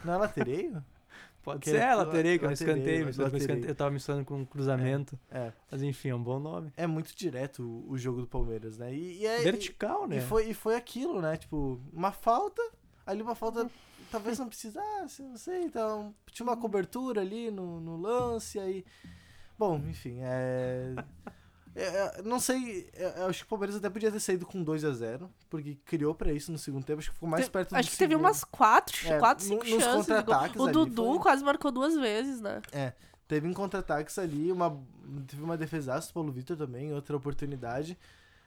[0.06, 0.84] Não é latereio?
[1.44, 3.66] Pode Que ser, é laterei, que é um latereio, escanteio.
[3.68, 5.20] Eu tava misturando com cruzamento.
[5.30, 5.52] É.
[5.70, 6.72] Mas enfim, é um bom nome.
[6.78, 8.94] É muito direto o, o jogo do Palmeiras, né?
[8.94, 10.18] E, e é, Vertical, e, né?
[10.18, 11.36] e foi, e foi aquilo, né?
[11.36, 12.62] Tipo, uma falta,
[13.06, 13.70] ali uma falta
[14.10, 15.64] talvez não precisasse, não sei.
[15.64, 18.86] Então, tinha uma cobertura ali no, no lance, aí.
[19.60, 20.96] Bom, enfim, é.
[21.76, 21.84] É,
[22.20, 24.84] é, não sei, é, eu acho que o Palmeiras até podia ter saído com 2
[24.86, 27.70] a 0 porque criou pra isso no segundo tempo, acho que ficou mais Te- perto
[27.72, 30.10] do Acho que teve umas quatro, É, quatro no- cinco nos chances.
[30.56, 32.62] O Dudu foi- quase marcou duas vezes, né?
[32.72, 32.94] É,
[33.28, 34.70] teve em contra-ataques ali, uma,
[35.28, 37.98] teve uma defesaça do Paulo Vitor também, outra oportunidade.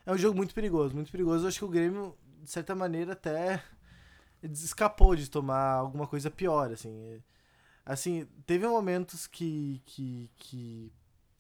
[0.05, 1.45] É um jogo muito perigoso, muito perigoso.
[1.45, 3.61] Eu acho que o Grêmio, de certa maneira, até
[4.43, 7.21] escapou de tomar alguma coisa pior, assim.
[7.85, 10.93] Assim, teve momentos que, que, que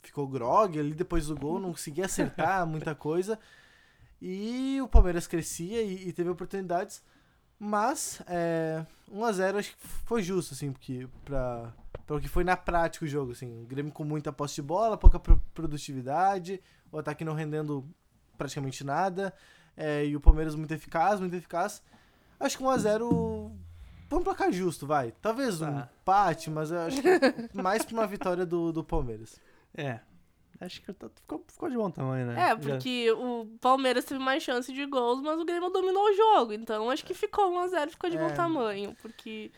[0.06, 3.38] ficou grog ali depois do gol, não conseguia acertar muita coisa.
[4.20, 7.02] E o Palmeiras crescia e, e teve oportunidades.
[7.58, 11.72] Mas, é, 1x0 acho que foi justo, assim, porque pra,
[12.06, 13.62] pra o que foi na prática o jogo, assim.
[13.62, 16.60] O Grêmio com muita posse de bola, pouca pro- produtividade,
[16.92, 17.84] o ataque não rendendo
[18.36, 19.32] praticamente nada,
[19.76, 21.82] é, e o Palmeiras muito eficaz, muito eficaz.
[22.38, 23.50] Acho que 1x0
[24.08, 25.12] foi um placar justo, vai.
[25.22, 25.88] Talvez um Tá.
[26.02, 27.08] empate, mas eu acho que
[27.60, 29.40] mais pra uma vitória do, do Palmeiras.
[29.76, 30.00] É.
[30.58, 32.32] Acho que ficou, ficou de bom tamanho, né?
[32.34, 36.14] É, Já- porque o Palmeiras teve mais chance de gols, mas o Grêmio dominou o
[36.14, 36.52] jogo.
[36.54, 38.20] Então acho que ficou 1x0, ficou de É.
[38.20, 38.96] bom tamanho.
[39.02, 39.50] Porque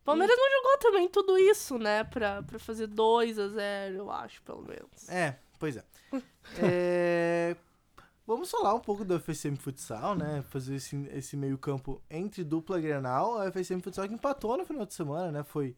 [0.00, 2.02] o Palmeiras não jogou também tudo isso, né?
[2.02, 5.08] Pra, pra fazer 2x0, eu acho, pelo menos.
[5.08, 5.84] É, pois é.
[6.58, 7.56] É,
[8.26, 10.42] Vamos falar um pouco do FSM Futsal, né?
[10.48, 13.38] Fazer esse, esse meio campo entre dupla Grenal.
[13.38, 15.42] A FSM Futsal que empatou no final de semana, né?
[15.44, 15.76] Foi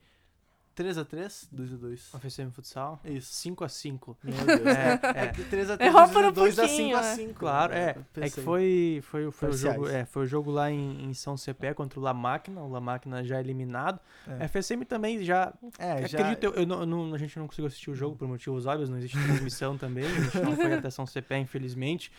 [0.77, 2.01] 3x3, 2x2.
[2.15, 3.01] O FCM Futsal.
[3.05, 3.49] Isso.
[3.49, 4.17] 5x5.
[4.23, 4.67] Meu Deus.
[4.67, 5.27] É, É, é.
[5.29, 7.15] que 3x3, Errou por um 2x5 pouquinho, a né?
[7.15, 7.35] 5.
[7.35, 7.91] Claro, é.
[7.91, 8.45] É que Pensei.
[8.45, 11.99] foi, foi, foi, o jogo, é, foi o jogo lá em, em São Cepé contra
[11.99, 12.61] o La Máquina.
[12.61, 14.01] O La Máquina já eliminado.
[14.27, 14.45] É.
[14.45, 15.53] A FSM também já.
[15.79, 16.19] É, já...
[16.19, 18.67] Acredito, eu, eu não- eu não- a gente não conseguiu assistir o jogo por motivos
[18.67, 20.05] óbvios, não existe transmissão também.
[20.05, 22.11] A gente não foi até São Cepé, infelizmente.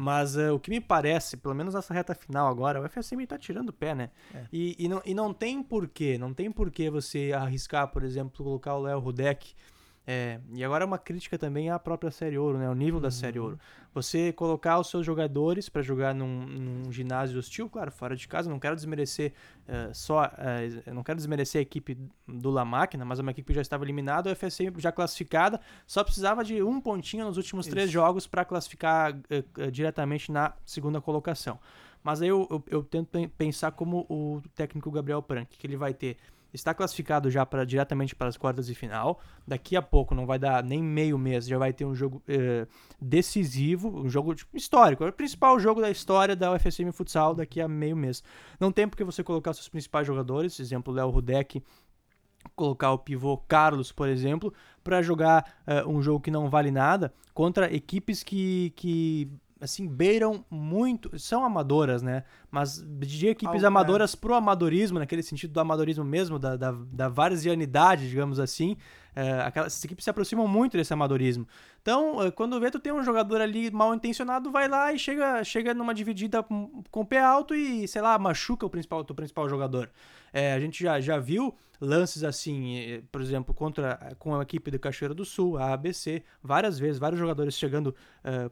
[0.00, 3.36] Mas eh, o que me parece, pelo menos nessa reta final agora, o FSM tá
[3.36, 4.08] tirando o pé, né?
[4.34, 4.44] É.
[4.50, 8.76] E, e, não, e não tem porquê, não tem porquê você arriscar, por exemplo, colocar
[8.76, 9.54] o Léo Rudek.
[10.12, 12.68] É, e agora uma crítica também à própria Série Ouro, né?
[12.68, 13.60] O nível da Série Ouro.
[13.94, 18.50] Você colocar os seus jogadores para jogar num, num ginásio hostil, claro, fora de casa,
[18.50, 19.32] não quero desmerecer
[19.68, 20.28] eh, só,
[20.84, 21.96] eu não quero desmerecer a equipe
[22.26, 25.60] do La Máquina, mas é uma equipe que já estava eliminada, o FSM já classificada,
[25.86, 27.92] só precisava de um pontinho nos últimos três Isso.
[27.92, 31.60] jogos para classificar eh, diretamente na segunda colocação.
[32.02, 35.76] Mas aí eu, eu, eu tento pen- pensar como o técnico Gabriel Prank, que ele
[35.76, 36.16] vai ter
[36.52, 39.20] está classificado já para diretamente para as quartas de final.
[39.46, 42.66] Daqui a pouco, não vai dar nem meio mês, já vai ter um jogo eh,
[43.00, 45.04] decisivo, um jogo tipo, histórico.
[45.04, 48.22] É o principal jogo da história da UFSM Futsal daqui a meio mês.
[48.58, 51.62] Não tem porque você colocar seus principais jogadores, exemplo, Léo Rudek,
[52.56, 57.12] colocar o pivô Carlos, por exemplo, para jogar eh, um jogo que não vale nada
[57.32, 62.24] contra equipes que, que assim beiram muito, são amadoras, né?
[62.50, 63.66] Mas de equipes é.
[63.66, 68.76] amadoras pro amadorismo, naquele sentido do amadorismo mesmo, da, da, da varzianidade, digamos assim.
[69.14, 71.46] eh, aquelas essas equipes se aproximam muito desse amadorismo.
[71.82, 75.44] Então, eh, quando vê tu tem um jogador ali mal intencionado, vai lá e chega,
[75.44, 79.48] chega numa dividida com, o pé alto e, sei lá, machuca o principal, o principal
[79.48, 79.90] jogador.
[80.32, 84.78] É, a gente já, já viu lances assim, por exemplo, contra com a equipe do
[84.78, 87.94] Cachoeira do Sul, a ABC, várias vezes, vários jogadores chegando.
[88.24, 88.50] eh,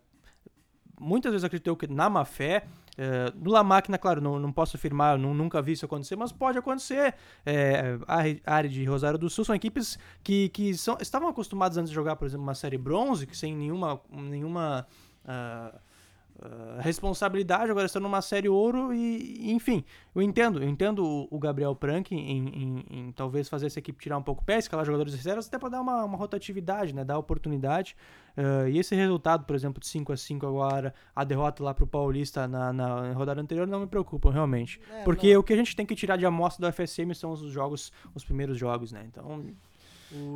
[1.01, 2.65] muitas vezes acredito eu que na má fé.
[3.01, 6.33] eh, no La Máquina, claro, não, não posso afirmar, nu- nunca vi isso acontecer, mas
[6.33, 7.15] pode acontecer.
[7.47, 11.29] É, a Re- a área de Rosário do Sul são equipes que, que são, estavam
[11.29, 14.85] acostumadas antes de jogar, por exemplo, uma série bronze, que sem nenhuma, nenhuma
[15.25, 15.79] ah,
[16.41, 21.39] ah, responsabilidade, agora estão numa série ouro e, enfim, eu entendo, eu entendo o, o
[21.39, 24.85] Gabriel Prank em, em- em talvez fazer essa equipe tirar um pouco o pé, escalar
[24.87, 27.97] jogadores reservas, até para dar uma, uma rotatividade, né, dar oportunidade.
[28.37, 31.87] Ah, e esse resultado, por exemplo, de 5 a 5 agora, a derrota lá pro
[31.87, 34.81] Paulista na, na rodada anterior, não me preocupam, realmente.
[34.91, 35.41] É, Porque não.
[35.41, 38.25] o que a gente tem que tirar de amostra do FSM são os jogos, os
[38.25, 39.05] primeiros jogos, né?
[39.09, 39.45] Então,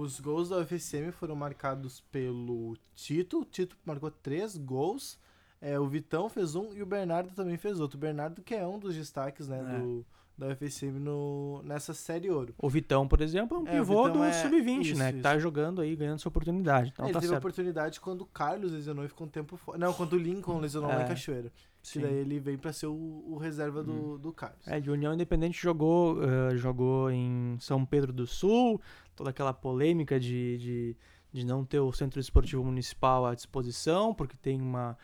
[0.03, 3.41] Os gols da UFSM foram marcados pelo Tito.
[3.41, 5.19] O Tito marcou três gols.
[5.65, 7.97] É, o Vitão fez um e o Bernardo também fez outro.
[7.97, 9.79] O Bernardo que é um dos destaques né, É.
[9.79, 10.05] do,
[10.37, 12.53] da UFSM no, nessa série ouro.
[12.59, 15.13] o Vitão, por exemplo, é um É, pivô do é- Sub-20, isso, né?
[15.13, 15.41] Que tá isso.
[15.41, 16.91] jogando aí, ganhando sua oportunidade.
[16.93, 17.39] Então ele tá teve certo.
[17.41, 19.79] oportunidade quando o Carlos lesionou e ficou um tempo fora.
[19.79, 21.53] Não, quando o Lincoln lesionou lá É, em Cachoeira.
[21.81, 22.01] Sim.
[22.01, 24.67] Que daí ele veio pra ser o, o reserva do, do Carlos.
[24.67, 28.81] É, de União Independente jogou, eh, jogou em São Pedro do Sul,
[29.17, 30.97] toda aquela polêmica de, de,
[31.33, 34.97] de não ter o Centro Esportivo Municipal à disposição, porque tem uma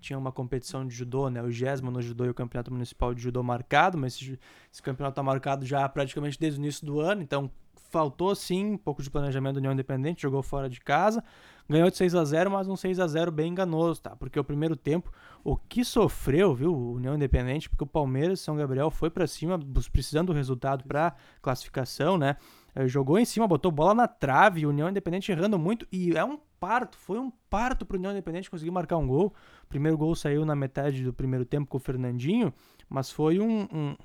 [0.00, 1.42] tinha uma competição de judô, né?
[1.42, 4.38] O GESMA no judô e o Campeonato Municipal de Judô marcado, mas esse,
[4.72, 7.50] esse campeonato tá marcado já praticamente desde o início do ano, então
[7.90, 11.22] faltou sim um pouco de planejamento do União Independente, jogou fora de casa,
[11.68, 14.14] ganhou de 6 a 0 mas um 6 a 0 bem enganoso, tá?
[14.16, 15.10] Porque o primeiro tempo,
[15.42, 19.58] o que sofreu, viu, o União Independente, porque o Palmeiras São Gabriel foi pra cima,
[19.92, 22.36] precisando do resultado pra classificação, né?
[22.74, 26.38] Eh, Jogou em cima, botou bola na trave, União Independente errando muito, e é um
[26.60, 29.32] parto, foi um parto pro União Independente conseguir marcar um gol.
[29.66, 32.52] O primeiro gol saiu na metade do primeiro tempo com o Fernandinho,
[32.88, 33.96] mas foi um- um,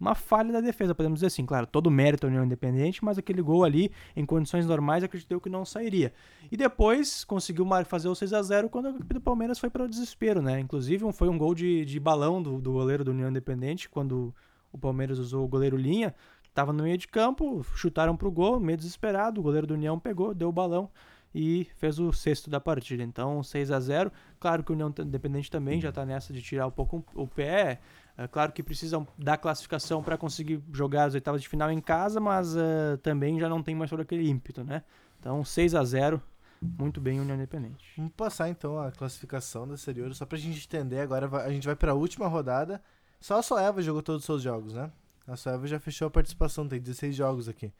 [0.00, 1.44] uma falha da defesa, podemos dizer assim.
[1.46, 5.48] Claro, todo mérito à União Independente, mas aquele gol ali, em condições normais, acreditei que
[5.48, 6.12] não sairia.
[6.50, 9.84] E depois conseguiu fazer o 6 a 0 quando a equipe do Palmeiras foi para
[9.84, 10.58] o desespero, né?
[10.58, 14.34] Inclusive, foi um gol de, de balão do, do goleiro do União Independente, quando
[14.72, 16.14] o Palmeiras usou o goleiro Linha,
[16.48, 20.34] estava no meio de campo, chutaram pro gol, meio desesperado, o goleiro do União pegou,
[20.34, 20.88] deu o balão
[21.34, 23.02] e fez o sexto da partida.
[23.02, 26.66] Então, 6 a 0 Claro que o União Independente também já está nessa de tirar
[26.66, 27.80] um pouco o pé.
[28.16, 32.20] É claro que precisam da classificação para conseguir jogar as oitavas de final em casa,
[32.20, 34.84] mas eh, também já não tem mais todo aquele ímpeto, né?
[35.18, 36.22] Então, 6 a 0
[36.62, 37.92] muito bem União Independente.
[37.96, 41.00] Vamos passar então a classificação da Série Ouro, só pra gente entender.
[41.00, 42.80] Agora a gente vai pra última rodada.
[43.20, 44.90] Só a Soeva jogou todos os seus jogos, né?
[45.26, 47.72] A Soeva já fechou a participação, tem 16 jogos aqui.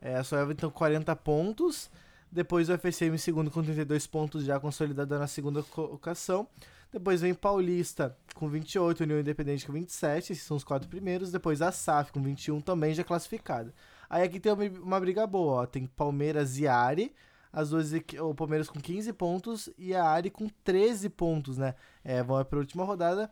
[0.00, 1.90] É, a Soeva então 40 pontos.
[2.32, 6.48] Depois o FSM em segundo com 32 pontos, já consolidado na segunda colocação.
[6.90, 11.30] Depois vem Paulista com 28, União Independente com 27, esses são os quatro primeiros.
[11.30, 13.74] Depois a SAF com 21, também já classificada.
[14.08, 15.66] Aí aqui tem uma, briga boa, ó.
[15.66, 17.14] Tem Palmeiras e Ari,
[17.52, 21.74] as duas, o Palmeiras com 15 pontos e a Ari com 13 pontos, né?
[22.02, 23.30] É, vão para a última rodada.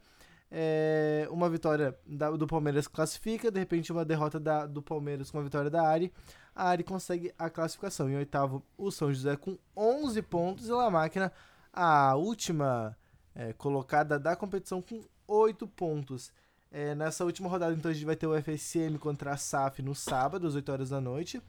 [0.51, 5.39] É, uma vitória da- do Palmeiras classifica, de repente uma derrota da- do Palmeiras com
[5.39, 6.13] a vitória da Ari.
[6.61, 8.11] A Ari consegue a classificação.
[8.11, 11.33] Em oitavo, o São José com 11 pontos e La Máquina,
[11.73, 12.95] a última
[13.35, 16.31] é, colocada da competição, com 8 pontos.
[16.71, 19.95] É, nessa última rodada, então, a gente vai ter o FSM contra a SAF no
[19.95, 21.41] sábado, às 8 horas da noite.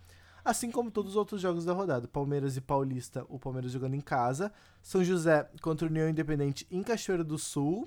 [0.46, 2.08] Assim como todos os outros jogos da rodada.
[2.08, 4.50] Palmeiras e Paulista, o Palmeiras jogando em casa.
[4.82, 7.86] São José contra o União Independente em Cachoeira do Sul.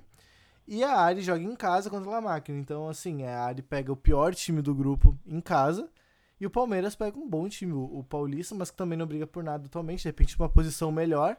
[0.68, 2.58] E a Ari joga em casa contra a La Máquina.
[2.58, 5.88] Então, assim, a Ari pega o pior time do grupo em casa.
[6.40, 9.26] E o Palmeiras pega um bom time, o, o Paulista, mas que também não briga
[9.26, 10.02] por nada atualmente.
[10.02, 11.36] De repente, uma posição melhor.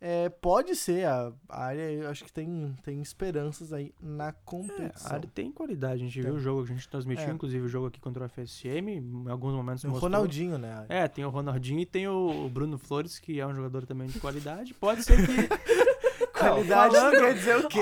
[0.00, 4.34] É, pode ser, a, a área eu acho que tem, tem esperanças aí na É,
[4.44, 5.10] competição.
[5.10, 5.94] a área tem qualidade.
[5.94, 6.22] A gente Tem.
[6.22, 7.30] viu o jogo, a gente transmitiu, É.
[7.32, 8.90] inclusive, o jogo aqui contra o FSM.
[8.90, 10.08] Em alguns momentos o mostrou.
[10.08, 10.86] Ronaldinho, né?
[10.88, 14.06] É, tem o Ronaldinho e tem o o Bruno Flores, que é um jogador também
[14.06, 14.72] de qualidade.
[14.74, 15.32] Pode ser que.
[16.38, 17.80] Qualidade Não, não quer dizer o quê?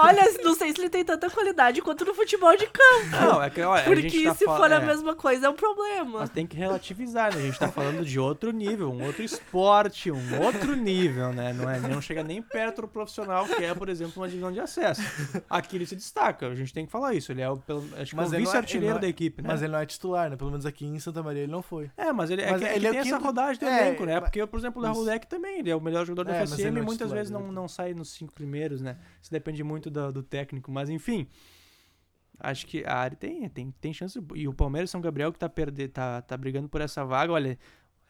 [0.00, 3.10] Olha, não sei se ele tem tanta qualidade quanto no futebol de campo.
[3.20, 5.46] Não, é que olha, a Porque gente tá se fal- for a é, mesma coisa,
[5.46, 6.20] é um problema.
[6.20, 7.40] Mas tem que relativizar, né?
[7.40, 11.52] A gente tá falando de outro nível, um outro esporte, um outro nível, né?
[11.52, 14.60] Não, é, não chega nem perto do profissional, que é, por exemplo, uma divisão de
[14.60, 15.02] acesso.
[15.48, 17.32] Aqui ele se destaca, a gente tem que falar isso.
[17.32, 19.42] Ele é o, pelo- acho que é o ele é- vice-artilheiro ele é- da equipe,
[19.42, 19.48] né?
[19.48, 20.36] Mas ele não é titular, né?
[20.36, 21.90] Pelo menos aqui em Santa Maria ele não foi.
[21.96, 23.66] É, mas ele, é Mas que, é ele que é o tem essa rodagem do
[23.66, 24.20] é, elenco, né?
[24.20, 24.84] Porque, por exemplo, o.
[24.84, 27.24] Lerudec também, ele é o melhor jogador do É, ele FSM e é muitas titular,
[27.24, 28.98] vezes não, não sai nos cinco primeiros, né?
[29.20, 31.26] Isso depende muito do, do técnico, mas enfim.
[32.38, 34.18] Acho que a área tem, tem, tem chance.
[34.34, 37.58] E o Palmeiras São Gabriel que tá, perde, tá, tá brigando por essa vaga, olha,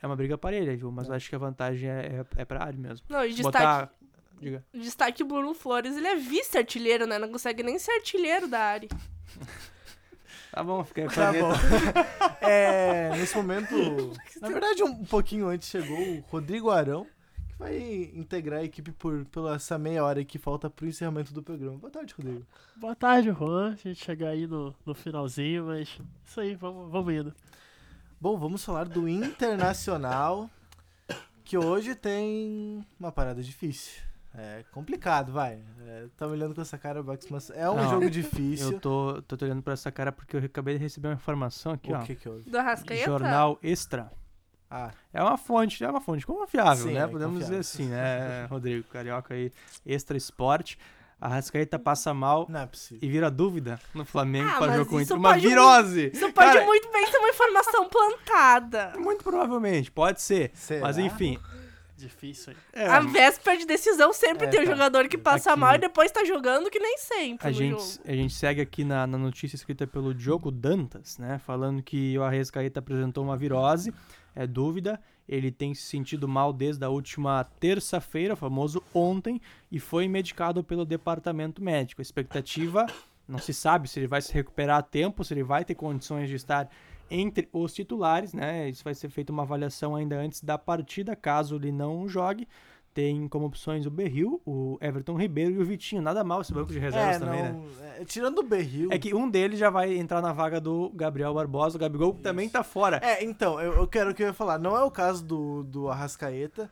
[0.01, 0.91] é uma briga parelha, viu?
[0.91, 3.07] Mas acho que a vantagem é, é, é pra área mesmo.
[3.09, 3.95] Não, e destaque, Botar.
[4.41, 4.65] Diga.
[4.73, 7.19] destaque Bruno Flores, ele é vice-artilheiro, né?
[7.19, 8.89] Não consegue nem ser artilheiro da área.
[10.53, 11.51] Tá bom, fica com Tá bom.
[12.47, 13.75] é, nesse momento,
[14.39, 17.07] na verdade, um pouquinho antes chegou o Rodrigo Arão,
[17.63, 21.79] vai integrar a equipe por pela essa meia hora que falta pro encerramento do programa.
[21.79, 22.47] Boa tarde, Rodrigo.
[22.77, 23.73] Boa tarde, Juan.
[23.73, 27.33] A gente chegar aí no, no finalzinho, mas isso aí, vamos, vamos indo.
[28.21, 30.51] Bom, vamos falar do Internacional,
[31.45, 34.03] que hoje tem uma parada difícil.
[34.35, 35.61] É complicado, vai.
[35.87, 38.73] É, tá me olhando com essa cara, Bax, mas é um Não, jogo difícil.
[38.73, 41.73] Eu tô, tô te olhando pra essa cara porque eu acabei de receber uma informação
[41.73, 42.03] aqui, O ó.
[42.03, 42.49] que que houve?
[42.51, 43.05] Do Arrascaeta?
[43.05, 44.11] Jornal Extra.
[44.75, 47.01] Ah, É uma fonte, é uma fonte confiável, Sim, né?
[47.01, 47.59] é Podemos confiável.
[47.59, 48.85] dizer assim, né, Rodrigo?
[48.89, 49.53] Carioca aí,
[49.85, 50.79] Extra Esporte.
[51.21, 52.69] A Rascaeta passa mal não é
[53.01, 55.17] e vira dúvida no Flamengo Ah, para jogo isso Inter.
[55.19, 56.11] Uma virose!
[56.13, 58.93] Isso pode Cara, muito bem ser uma informação plantada.
[58.99, 60.51] Muito provavelmente, pode ser.
[60.55, 60.81] Será?
[60.81, 61.39] Mas enfim.
[61.97, 62.83] Difícil aí.
[62.83, 64.71] é, A véspera de decisão sempre É, tem um tá.
[64.73, 67.71] jogador que passa Aqui- mal e depois tá jogando que nem sempre a, no gente,
[67.81, 68.01] jogo.
[68.05, 71.39] a gente segue aqui na, na notícia escrita pelo Diogo Dantas, né?
[71.47, 73.95] Falando que o Arrascaeta apresentou uma virose,
[74.35, 75.01] é dúvida.
[75.29, 79.41] Ele tem se sentido mal desde a última terça-feira, famoso ontem,
[79.71, 82.01] e foi medicado pelo departamento médico.
[82.01, 82.87] A expectativa,
[83.27, 86.29] não se sabe se ele vai se recuperar a tempo, se ele vai ter condições
[86.29, 86.69] de estar
[87.11, 88.69] entre os titulares, né?
[88.69, 92.49] Isso vai ser feita uma avaliação ainda antes da partida, caso ele não jogue.
[92.95, 96.03] Tem como opções o Berril, o Everton Ribeiro e o Vitinho.
[96.03, 97.53] Nada mal esse banco de reservas É, também, né?
[97.53, 98.89] não, é, tirando o Berril.
[98.93, 101.77] É que um deles já vai entrar na vaga do Gabriel Barbosa.
[101.77, 102.99] O Gabigol também tá fora.
[103.03, 104.59] É, então, eu, eu quero que eu ia falar.
[104.59, 106.71] Não é o caso do, do Arrascaeta,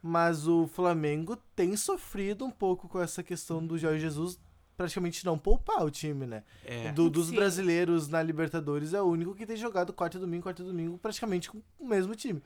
[0.00, 4.38] mas o Flamengo tem sofrido um pouco com essa questão do Jorge Jesus
[4.76, 6.44] praticamente não poupar o time, né?
[6.64, 6.92] É.
[6.92, 7.34] Do- dos Sim.
[7.36, 10.98] brasileiros na Libertadores é o único que tem jogado quarto e domingo, quarto e domingo,
[10.98, 12.40] praticamente com o mesmo time.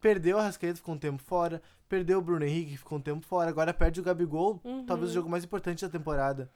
[0.00, 1.60] Perdeu o Arrascaeta, ficou um tempo fora.
[1.88, 3.48] Perdeu o Bruno Henrique, ficou um tempo fora.
[3.50, 4.84] Agora perde o Gabigol, Uhum.
[4.84, 6.50] talvez o jogo mais importante da temporada.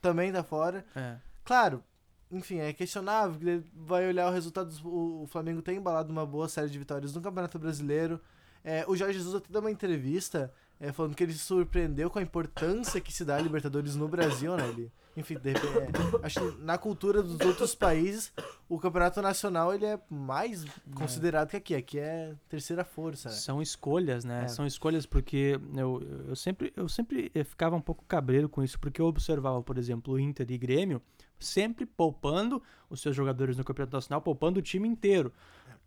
[0.00, 0.84] Também tá fora.
[0.96, 1.16] É.
[1.44, 1.82] Claro,
[2.30, 4.72] enfim, é questionável, porque vai olhar o resultado.
[4.84, 8.20] o Flamengo tem embalado uma boa série de vitórias no Campeonato Brasileiro.
[8.64, 12.18] É, o Jorge Jesus até deu uma entrevista é, falando que ele se surpreendeu com
[12.18, 14.68] a importância que se dá a Libertadores no Brasil, né?
[14.68, 18.32] Ele, enfim, de repente, é, acho que na cultura dos outros países,
[18.68, 21.74] o Campeonato Nacional ele é mais considerado que aqui.
[21.74, 23.34] Aqui é terceira força, né?
[23.34, 24.44] São escolhas, né?
[24.44, 24.48] É.
[24.48, 28.78] São escolhas porque eu, eu sempre, eu sempre eh, ficava um pouco cabreiro com isso,
[28.78, 31.02] porque eu observava, por exemplo, o Inter e Grêmio
[31.38, 35.32] sempre poupando os seus jogadores no Campeonato Nacional, poupando o time inteiro.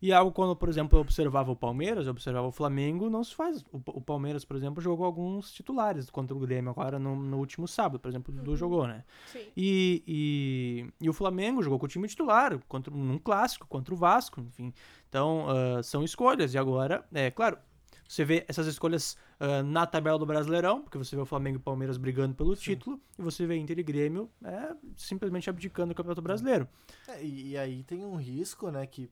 [0.02, 3.36] E algo quando, por exemplo, eu observava o Palmeiras, eu observava o Flamengo, não se
[3.36, 3.62] faz.
[3.72, 7.68] O, o Palmeiras, por exemplo, jogou alguns titulares contra o Grêmio agora no, no último
[7.68, 9.04] sábado, por exemplo, o Dudu jogou, né?
[9.32, 9.46] Sim.
[9.56, 13.98] E, e, e o Flamengo jogou com o time titular, contra, num clássico, contra o
[13.98, 14.74] Vasco, enfim.
[15.08, 16.56] Então, ah, são escolhas.
[16.56, 17.60] E agora, é claro,
[18.08, 21.60] você vê essas escolhas ah, na tabela do Brasileirão, porque você vê o Flamengo e
[21.60, 25.96] o Palmeiras brigando pelo título, e você vê Inter e Grêmio é, simplesmente abdicando do
[25.96, 26.68] Campeonato Brasileiro.
[27.08, 29.12] É, e, e aí tem um risco, né, que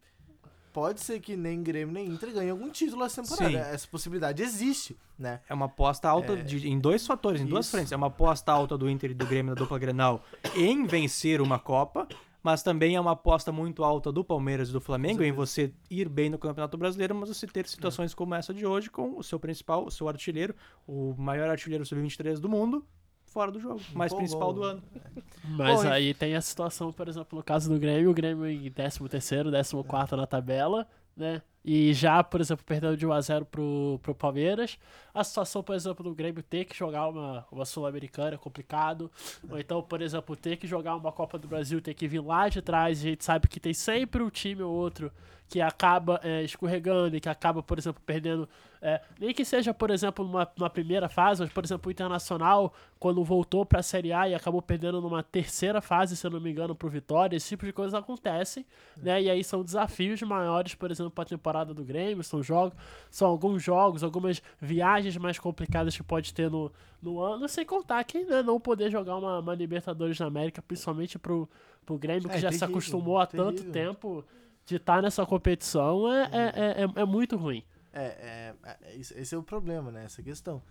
[0.74, 3.49] pode ser que nem Grêmio nem Inter ganhem algum título essa temporada.
[3.49, 3.74] Sim.
[3.74, 5.41] Essa possibilidade existe, né?
[5.49, 7.72] É uma aposta alta É, de- em dois fatores, em duas isso.
[7.76, 7.91] frentes.
[7.91, 10.24] É uma aposta alta do Inter e do Grêmio na dupla Grenal
[10.55, 12.07] em vencer uma Copa,
[12.41, 16.07] mas também é uma aposta muito alta do Palmeiras e do Flamengo em você ir
[16.07, 19.39] bem no Campeonato Brasileiro, mas você ter situações como essa de hoje com o seu
[19.39, 20.55] principal, o seu artilheiro,
[20.88, 22.86] o maior artilheiro sub-23 do mundo,
[23.30, 24.17] fora do jogo, mais Empolgou.
[24.17, 24.84] principal do ano.
[25.43, 28.69] Mas Bom, aí tem a situação, por exemplo, no caso do Grêmio, o Grêmio em
[28.69, 31.41] 13º, 14º na tabela, né?
[31.64, 34.78] E já, por exemplo, perdendo de 1x0 pro, pro Palmeiras.
[35.14, 39.12] A situação, por exemplo, do Grêmio ter que jogar uma, uma Sul-Americana é complicado.
[39.49, 42.47] Ou então, por exemplo, ter que jogar uma Copa do Brasil, ter que vir lá
[42.47, 42.99] de trás.
[42.99, 45.12] A gente sabe que tem sempre um time ou outro
[45.49, 48.47] que acaba é, escorregando e que acaba, por exemplo, perdendo.
[48.80, 52.72] é, nem que seja, por exemplo, numa, numa primeira fase, mas, por exemplo, o Internacional,
[52.99, 56.39] quando voltou para a Série A e acabou perdendo numa terceira fase, se eu não
[56.39, 59.24] me engano, pro Vitória, esse tipo de coisa acontece, né?
[59.24, 62.78] E aí são desafios maiores, por exemplo, para a temporada do Grêmio, são jogos,
[63.10, 66.72] são alguns jogos, algumas viagens mais complicadas que pode ter no,
[67.02, 71.18] no ano, sem contar que né, não poder jogar uma, uma Libertadores na América, principalmente
[71.18, 71.50] pro,
[71.86, 73.72] pro Grêmio, que É, já se terrível, acostumou há tanto terrível.
[73.74, 74.26] tempo
[74.66, 77.64] de estar nessa competição, é, é, é, é- é muito ruim.
[77.91, 80.06] É, é, é, esse é o problema, né?
[80.06, 80.62] Essa questão.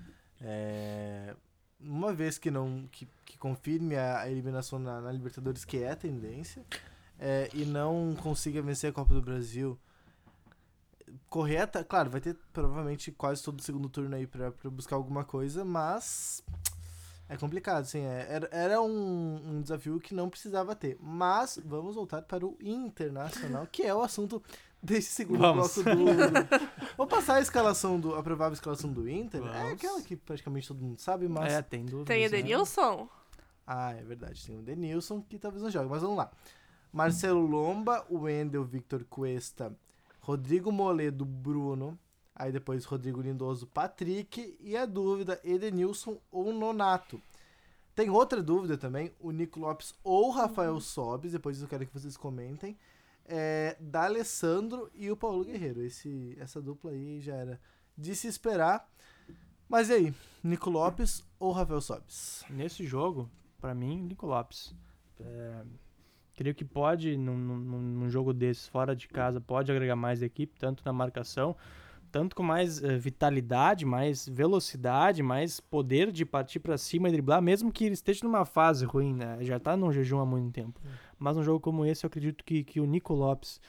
[0.40, 1.34] É,
[1.80, 5.90] uma vez que não que, que confirme a, a eliminação na, na Libertadores, que é
[5.90, 6.64] a tendência,
[7.18, 9.76] é, e não consiga vencer a Copa do Brasil
[11.28, 15.24] correta, claro, vai ter provavelmente quase todo o segundo turno aí pra, pra buscar alguma
[15.24, 16.42] coisa, mas
[17.28, 18.00] é complicado, sim.
[18.00, 20.96] é, era era um, um desafio que não precisava ter.
[21.00, 24.42] Mas vamos voltar para o Internacional, que é o assunto
[24.82, 25.74] desse segundo Vamos.
[25.74, 28.14] bloco do, do- Vou passar a escalação do.
[28.14, 29.40] a provável escalação do Inter.
[29.42, 29.72] É Vamos.
[29.72, 31.52] aquela que praticamente todo mundo sabe, mas.
[31.52, 32.06] É, tem dúvidas.
[32.06, 32.26] Tem né?
[32.26, 33.08] Edenilson?
[33.66, 34.44] Ah, é verdade.
[34.46, 36.30] Tem o Denilson, que talvez não jogue, mas vamos lá.
[36.90, 39.76] Marcelo Lomba, o Wendel, Victor Cuesta,
[40.28, 41.98] Rodrigo Moledo, Bruno.
[42.34, 44.58] Aí depois Rodrigo Lindoso, Patrick.
[44.60, 47.18] E a dúvida, Edenilson ou Nonato.
[47.94, 51.32] Tem outra dúvida também, o Nico Lopes ou Rafael Sobes.
[51.32, 52.76] Depois eu quero que vocês comentem.
[53.24, 55.82] É, da Alessandro e o Paulo Guerreiro.
[55.82, 57.58] Esse, essa dupla aí já era
[57.96, 58.86] de se esperar.
[59.66, 60.14] Mas e aí,
[60.44, 62.44] Nico Lopes ou Rafael Sobes?
[62.50, 64.74] Nesse jogo, pra mim, Nico Lopes.
[65.18, 65.64] É,
[66.38, 70.56] creio que pode, num, num, num jogo desses, fora de casa, pode agregar mais equipe,
[70.56, 71.56] tanto na marcação,
[72.12, 77.42] tanto com mais eh, vitalidade, mais velocidade, mais poder de partir pra cima e driblar,
[77.42, 79.38] mesmo que ele esteja numa fase ruim, né?
[79.40, 80.80] Já tá num jejum há muito tempo.
[81.18, 83.60] Mas num jogo como esse, eu acredito que, que o Nico Lopes.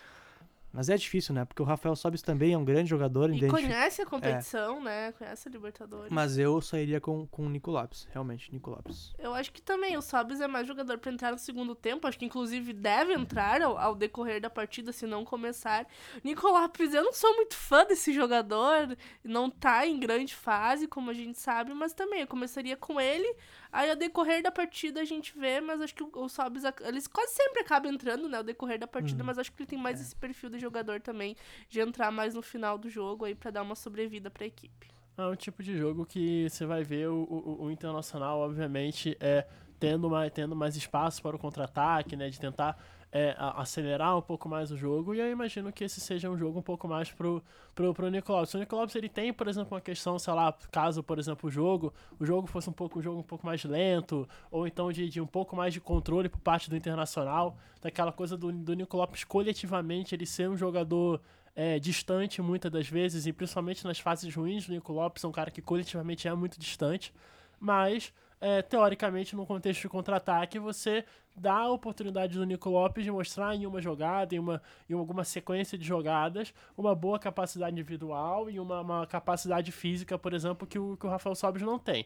[0.72, 1.46] Mas é difícil, né?
[1.46, 3.32] Porque o Rafael Sobis também é um grande jogador.
[3.32, 5.12] E identifi- conhece a competição, né?
[5.14, 6.12] Conhece a Libertadores.
[6.12, 9.14] Mas eu sairia com, com o Nico Lopes, realmente, Nico Lopes.
[9.18, 12.08] Eu acho que também o Sobis é mais jogador pra entrar no segundo tempo.
[12.08, 15.88] Acho que inclusive deve entrar ao, ao decorrer da partida, se não começar.
[16.24, 18.96] Nico Lopes, eu não sou muito fã desse jogador.
[19.24, 23.36] Não tá em grande fase, como a gente sabe, mas também eu começaria com ele.
[23.72, 27.08] Aí ao decorrer da partida a gente vê, mas acho que o, o Sobis, eles
[27.08, 28.38] quase sempre acabam entrando, né?
[28.38, 31.36] Ao decorrer da partida, mas acho que ele tem mais esse perfil de jogador também,
[31.70, 34.88] de entrar mais no final do jogo aí pra dar uma sobrevida pra equipe.
[35.18, 39.46] É um tipo de jogo que você vai ver o, o, o Internacional, obviamente, é,
[39.80, 42.30] tendo, mais, tendo mais espaço para o contra-ataque, né?
[42.30, 42.82] De tentar
[43.12, 45.16] é, acelerar um pouco mais o jogo.
[45.16, 47.44] E eu imagino que esse seja um jogo um pouco mais pro,
[47.74, 48.54] pro, pro Nico Lopes.
[48.54, 51.52] O Nico Lopes, ele tem, por exemplo, uma questão, sei lá, caso, por exemplo, o
[51.52, 55.10] jogo, o jogo fosse um pouco um jogo um pouco mais lento, ou então de,
[55.10, 58.98] de um pouco mais de controle por parte do Internacional, daquela coisa do, do Nico
[58.98, 61.22] Lopes coletivamente, ele ser um jogador
[61.56, 65.32] é, distante muitas das vezes, e principalmente nas fases ruins do Nico Lopes, é um
[65.32, 67.14] cara que coletivamente é muito distante,
[67.60, 71.04] mas é, teoricamente no contexto de contra-ataque você
[71.36, 75.24] dá a oportunidade do Nico Lopes de mostrar em uma jogada, em, uma, em alguma
[75.24, 80.78] sequência de jogadas, uma boa capacidade individual e uma, uma capacidade física, por exemplo, que
[80.80, 82.06] o, que o Rafael Sobis não tem.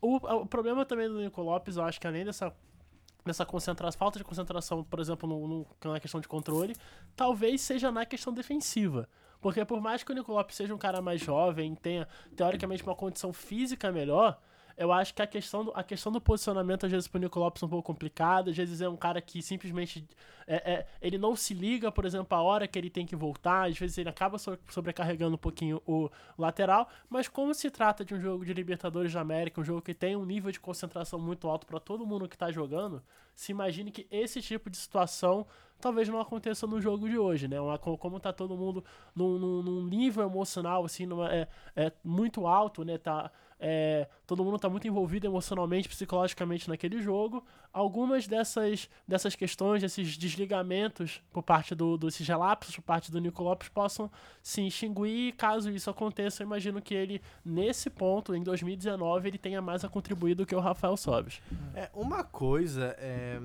[0.00, 4.24] O, o problema também do Nico Lopes, eu acho que além dessa concentração, falta de
[4.24, 6.74] concentração, por exemplo, no, no- na questão de controle,
[7.16, 9.08] talvez seja na questão defensiva.
[9.40, 12.94] Porque por mais que o Nico Lopes seja um cara mais jovem, tenha teoricamente uma
[12.94, 14.40] condição física melhor,
[14.78, 17.62] eu acho que a questão do, a questão do posicionamento, às vezes, pro Nico Lopes
[17.62, 18.50] é um pouco complicada.
[18.50, 20.06] Às vezes é um cara que simplesmente.
[20.46, 23.68] É, é, ele não se liga, por exemplo, a hora que ele tem que voltar.
[23.68, 26.08] Às vezes ele acaba so- sobrecarregando um pouquinho o
[26.38, 26.88] lateral.
[27.10, 30.16] Mas como se trata de um jogo de Libertadores da América, um jogo que tem
[30.16, 33.02] um nível de concentração muito alto para todo mundo que tá jogando,
[33.34, 35.46] se imagine que esse tipo de situação
[35.80, 37.56] talvez não aconteça no jogo de hoje, né?
[37.98, 42.84] Como tá todo mundo num, num- num nível emocional, assim, numa, é, é muito alto,
[42.84, 42.98] né?
[42.98, 43.30] Tá,
[43.60, 47.44] é, todo mundo tá muito envolvido emocionalmente, psicologicamente naquele jogo.
[47.72, 53.42] Algumas dessas, dessas questões, desses desligamentos por parte do, desses relapsos por parte do Nico
[53.42, 54.10] Lopes possam
[54.42, 55.34] se extinguir.
[55.34, 59.88] Caso isso aconteça, eu imagino que ele, nesse ponto, em 2019, ele tenha mais a
[59.88, 61.40] contribuir do que o Rafael Sobes.
[61.74, 63.40] É, uma coisa, é,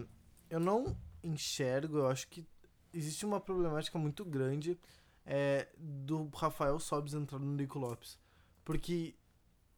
[0.50, 2.46] eu não enxergo, eu acho que
[2.94, 4.78] existe uma problemática muito grande
[5.26, 8.20] é, do Rafael Sobis entrar no Nico Lopes.
[8.64, 9.16] Porque,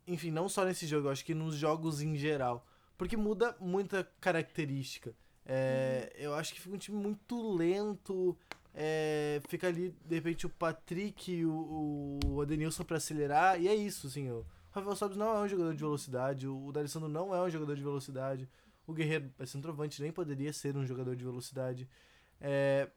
[0.08, 2.66] enfim, não só nesse jogo, eu acho que nos jogos em geral.
[2.98, 5.14] Porque muda muita característica.
[5.46, 8.38] É, Eu acho que fica um time muito lento.
[8.74, 13.60] é, fica ali, de repente, o Patrick e o, o Adenilson pra acelerar.
[13.62, 14.30] E é isso, assim.
[14.32, 16.48] O Rafael Sobis não é um jogador de velocidade.
[16.48, 18.50] O D'Alessandro não é um jogador de velocidade.
[18.88, 21.88] O Guerreiro é centroavante, nem poderia ser um jogador de velocidade.
[22.40, 22.88] É,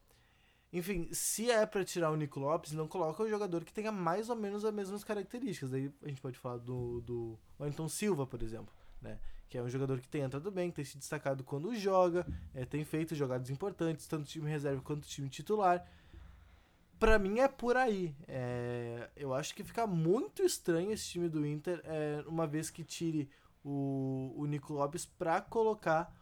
[0.72, 4.28] enfim, se é pra tirar o Nico Lopes, não coloca um jogador que tenha mais
[4.28, 5.70] ou menos as mesmas características.
[5.70, 9.18] Daí a gente pode falar do, do Wellington Silva, por exemplo, né?
[9.48, 12.66] Que é um jogador que tem entrado bem, que tem se destacado quando joga, é,
[12.66, 15.86] tem feito jogadas importantes, tanto time reserva quanto time titular.
[16.98, 18.14] Pra mim é por aí.
[18.26, 22.84] É, eu acho que fica muito estranho esse time do Inter, é, uma vez que
[22.84, 23.30] tire
[23.64, 26.14] o, o Nico Lopes pra colocar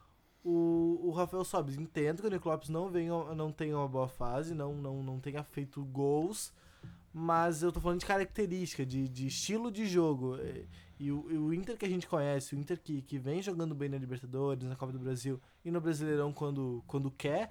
[0.47, 1.76] o, o Rafael Sobis.
[1.76, 5.18] Entendo que o Nico Lopes não, venha, não tenha uma boa fase, não, não, não
[5.18, 6.53] tenha feito gols,
[7.12, 10.36] mas eu tô falando de característica, de, de estilo de jogo.
[10.36, 10.64] É,
[11.01, 13.74] E o, e o Inter que a gente conhece, o Inter que, que vem jogando
[13.74, 17.49] bem na Libertadores, na Copa do Brasil e no Brasileirão quando, quando quer,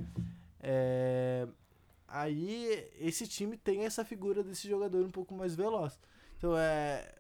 [0.60, 1.48] é,
[2.08, 6.00] aí esse time tem essa figura desse jogador um pouco mais veloz.
[6.38, 7.14] Então é.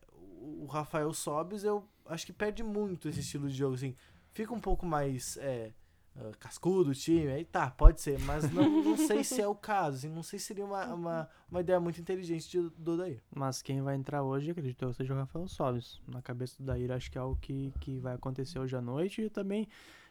[0.61, 3.95] O Rafael Sobis, eu acho que perde muito esse estilo de jogo, assim.
[4.35, 5.71] Fica um pouco mais é,
[6.17, 9.55] ah, cascudo o time, aí tá, pode ser, mas não, não sei se é o
[9.55, 13.23] caso, assim, não sei se seria uma, uma, uma ideia muito inteligente de, do Odair.
[13.33, 16.01] Mas quem vai entrar hoje, acredito eu, seja o Rafael Sobis.
[16.05, 19.21] Na cabeça do Daíra, acho que é algo que, que vai acontecer hoje à noite.
[19.21, 19.69] E também,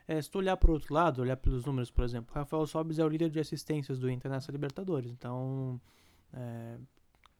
[0.08, 3.04] eh, se tu olhar pro outro lado, olhar pelos números, por exemplo, Rafael Sobis é
[3.04, 5.10] o líder de assistências do Inter nessa Libertadores.
[5.10, 5.78] Então,
[6.32, 6.78] eh,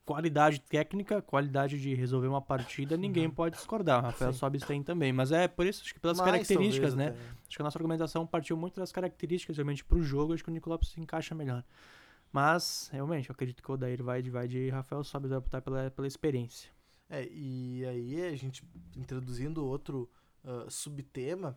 [0.04, 4.00] qualidade técnica, qualidade de resolver uma partida, ninguém pode discordar.
[4.00, 4.38] O Rafael Sim.
[4.38, 5.12] Sobis tem também.
[5.12, 7.14] Mas é por isso, acho que pelas Mais, características, né?
[7.48, 10.34] Acho que a nossa argumentação partiu muito das características, realmente, pro jogo.
[10.34, 11.64] Acho que o Nico Lopes se encaixa melhor.
[12.32, 15.62] Mas, realmente, eu acredito que o Odair vai, de- vai de Rafael Sobis, vai optar
[15.62, 16.70] pela, pela experiência.
[17.08, 18.64] É, e aí a gente
[18.96, 20.10] introduzindo outro
[20.44, 21.56] ah, subtema,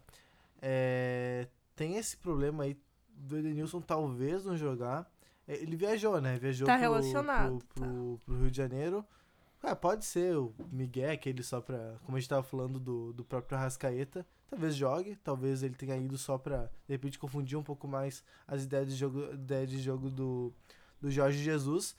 [0.61, 2.77] é, tem esse problema aí
[3.09, 5.11] do Edenilson talvez não jogar.
[5.47, 6.37] É, ele viajou, né?
[6.37, 9.05] Viajou Tá pro, relacionado, pro, pro, pro Rio de Janeiro.
[9.61, 11.95] Ah, pode ser o Miguel, aquele só pra.
[12.05, 14.25] Como a gente tava falando do, do próprio Arrascaeta.
[14.49, 18.63] Talvez jogue, talvez ele tenha ido só pra, de repente, confundir um pouco mais as
[18.63, 20.53] ideias de jogo, ideias de jogo do,
[21.01, 21.95] do Jorge Jesus.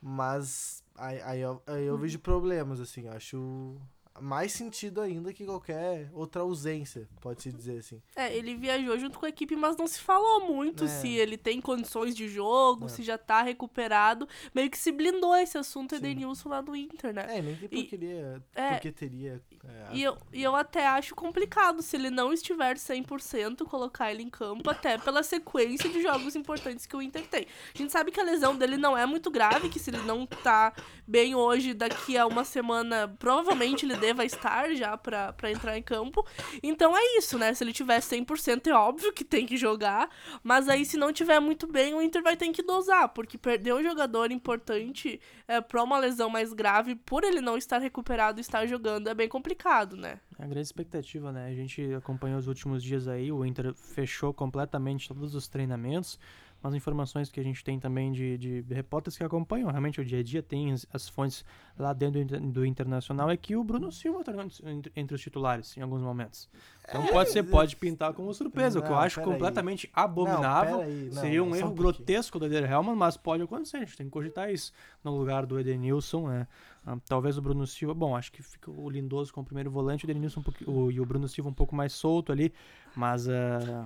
[0.00, 3.76] Mas aí, aí, eu, aí eu vejo problemas, assim, acho
[4.20, 8.00] mais sentido ainda que qualquer outra ausência, pode-se dizer assim.
[8.14, 10.88] É, ele viajou junto com a equipe, mas não se falou muito É.
[10.88, 12.88] se ele tem condições de jogo, É.
[12.88, 14.28] se já tá recuperado.
[14.54, 15.94] Meio que se blindou esse assunto.
[15.94, 17.26] Edenilson lá do Inter, né?
[17.28, 18.70] É, nem tem E- porque, teria, é.
[18.72, 19.42] porque teria.
[19.64, 24.22] é, E eu, e eu até acho complicado, se ele não estiver 100%, colocar ele
[24.22, 27.46] em campo, até pela sequência de jogos importantes que o Inter tem.
[27.74, 30.24] A gente sabe que a lesão dele não é muito grave, que se ele não
[30.26, 30.72] tá
[31.06, 36.26] bem hoje, daqui a uma semana, provavelmente ele deva estar já pra entrar em campo.
[36.62, 37.54] Então é isso, né?
[37.54, 40.10] Se ele tiver 100%, é óbvio que tem que jogar,
[40.42, 43.74] mas aí se não tiver muito bem, o Inter vai ter que dosar, porque perder
[43.74, 48.42] um jogador importante é, pra uma lesão mais grave, por ele não estar recuperado e
[48.42, 50.20] estar jogando, é bem complicado, né?
[50.38, 51.46] É a grande expectativa, né?
[51.46, 56.18] A gente acompanhou os últimos dias aí, o Inter fechou completamente todos os treinamentos.
[56.64, 60.20] Mas informações que a gente tem também de, de repórteres que acompanham realmente o dia
[60.20, 61.44] a dia, tem as, as fontes
[61.78, 64.32] lá dentro do, inter- do Internacional, é que o Bruno Silva tá
[64.64, 66.48] entre, entre os titulares em alguns momentos.
[66.88, 69.32] Então pode ser, pode pintar como surpresa, o que eu Não, acho pera aí.
[69.34, 70.76] completamente abominável.
[70.78, 71.92] Não, aí, não, Seria um um erro pouquinho.
[71.92, 74.72] grotesco do Eder Helman, mas pode acontecer, a gente tem que cogitar isso.
[75.04, 76.48] No lugar do Edenilson, né?
[76.86, 80.06] Ah, talvez o Bruno Silva, bom, acho que fica o Lindoso com o primeiro volante,
[80.06, 82.54] o Edenilson um pouquinho, o- e o Bruno Silva um pouco mais solto ali,
[82.96, 83.84] mas É,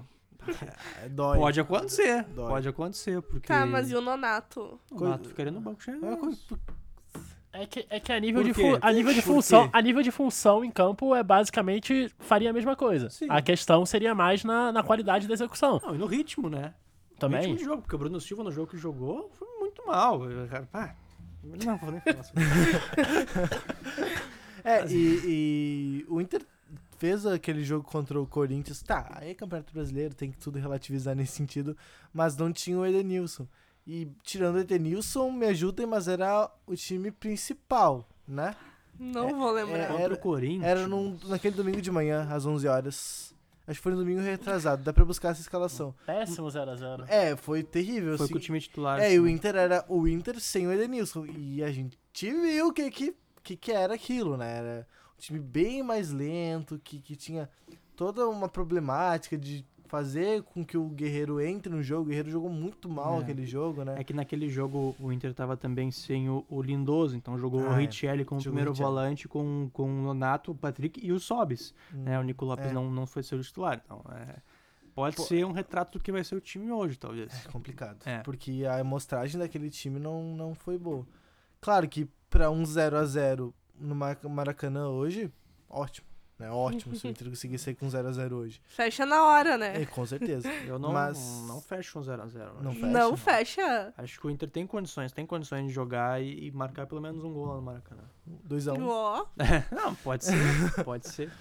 [1.10, 1.38] dói.
[1.38, 2.48] pode acontecer, Dói.
[2.48, 4.78] pode acontecer, porque Tá, mas e o Nonato?
[4.90, 5.80] o Nato ficaria no banco.
[5.90, 6.58] É, co-
[7.52, 10.10] É que, é que a nível, de, fu- a nível de função, a nível de
[10.10, 13.08] função em campo é basicamente faria a mesma coisa.
[13.10, 13.26] Sim.
[13.30, 15.80] A questão seria mais na, na qualidade da execução.
[15.84, 16.74] Não, e no ritmo, né?
[17.12, 17.40] No Também.
[17.40, 20.30] ritmo de jogo, porque o Bruno Silva no jogo que jogou foi muito mal.
[20.30, 20.94] Eu, cara, pá,
[21.42, 22.48] não vou nem falar sobre isso.
[24.64, 26.42] É, e, e o Inter
[26.98, 28.82] fez aquele jogo contra o Corinthians.
[28.82, 31.76] Tá, aí é Campeonato Brasileiro, tem que tudo relativizar nesse sentido,
[32.12, 33.46] mas não tinha o Edenilson.
[33.86, 38.54] E tirando o Edenilson, me ajudem, mas era o time principal, né?
[38.98, 39.78] Não vou lembrar.
[39.78, 40.64] é, Contra era- o Corinthians.
[40.64, 43.34] Era num, naquele domingo de manhã, às 11 horas.
[43.66, 45.94] Acho que foi no domingo retrasado, dá pra buscar essa escalação.
[46.06, 47.04] Péssimo 0x0.
[47.06, 48.16] É, foi terrível.
[48.16, 48.32] Foi assim.
[48.32, 48.98] com o time titular.
[48.98, 49.32] É, e o assim.
[49.34, 51.26] Inter era o Inter sem o Edenilson.
[51.26, 54.56] E a gente viu o que, que, que, que era aquilo, né?
[54.56, 54.86] Era
[55.18, 57.48] time bem mais lento, que, que tinha
[57.96, 62.02] toda uma problemática de fazer com que o Guerreiro entre no jogo.
[62.02, 63.22] O Guerreiro jogou muito mal É.
[63.22, 63.94] aquele jogo, né?
[63.98, 67.68] É que naquele jogo o Inter tava também sem o, o Lindoso, então jogou o
[67.70, 67.86] Ah, é.
[67.86, 68.86] Richelli como o primeiro Richelli.
[68.86, 71.74] volante com, com o Nonato, o Patrick e o Sobis.
[71.94, 72.18] Hum, né?
[72.20, 72.72] O Nico Lopes é.
[72.72, 73.80] não, não foi seu titular.
[73.82, 74.36] Então, é,
[74.94, 75.22] pode Pô.
[75.22, 77.46] ser um retrato do que vai ser o time hoje, talvez.
[77.46, 77.96] É complicado.
[78.04, 78.18] É.
[78.18, 81.06] Porque a amostragem daquele time não, não foi boa.
[81.62, 85.32] Claro que pra um 0 a 0 no Mar- Maracanã hoje,
[85.68, 86.06] ótimo.
[86.38, 86.48] Né?
[86.52, 88.60] Ótimo se o Inter conseguir sair com 0 a 0 hoje.
[88.68, 89.82] Fecha na hora, né?
[89.82, 90.48] É, com certeza.
[90.64, 92.60] Eu não, Mas- não fecho um 0x0.
[92.62, 92.86] Não fecha.
[92.86, 93.94] Não fecha.
[93.98, 97.24] Acho que o Inter tem condições, tem condições de jogar e, e marcar pelo menos
[97.24, 98.04] um gol lá no Maracanã.
[98.24, 99.26] 2 a 1 Ó.
[99.74, 101.32] não, pode ser, pode ser.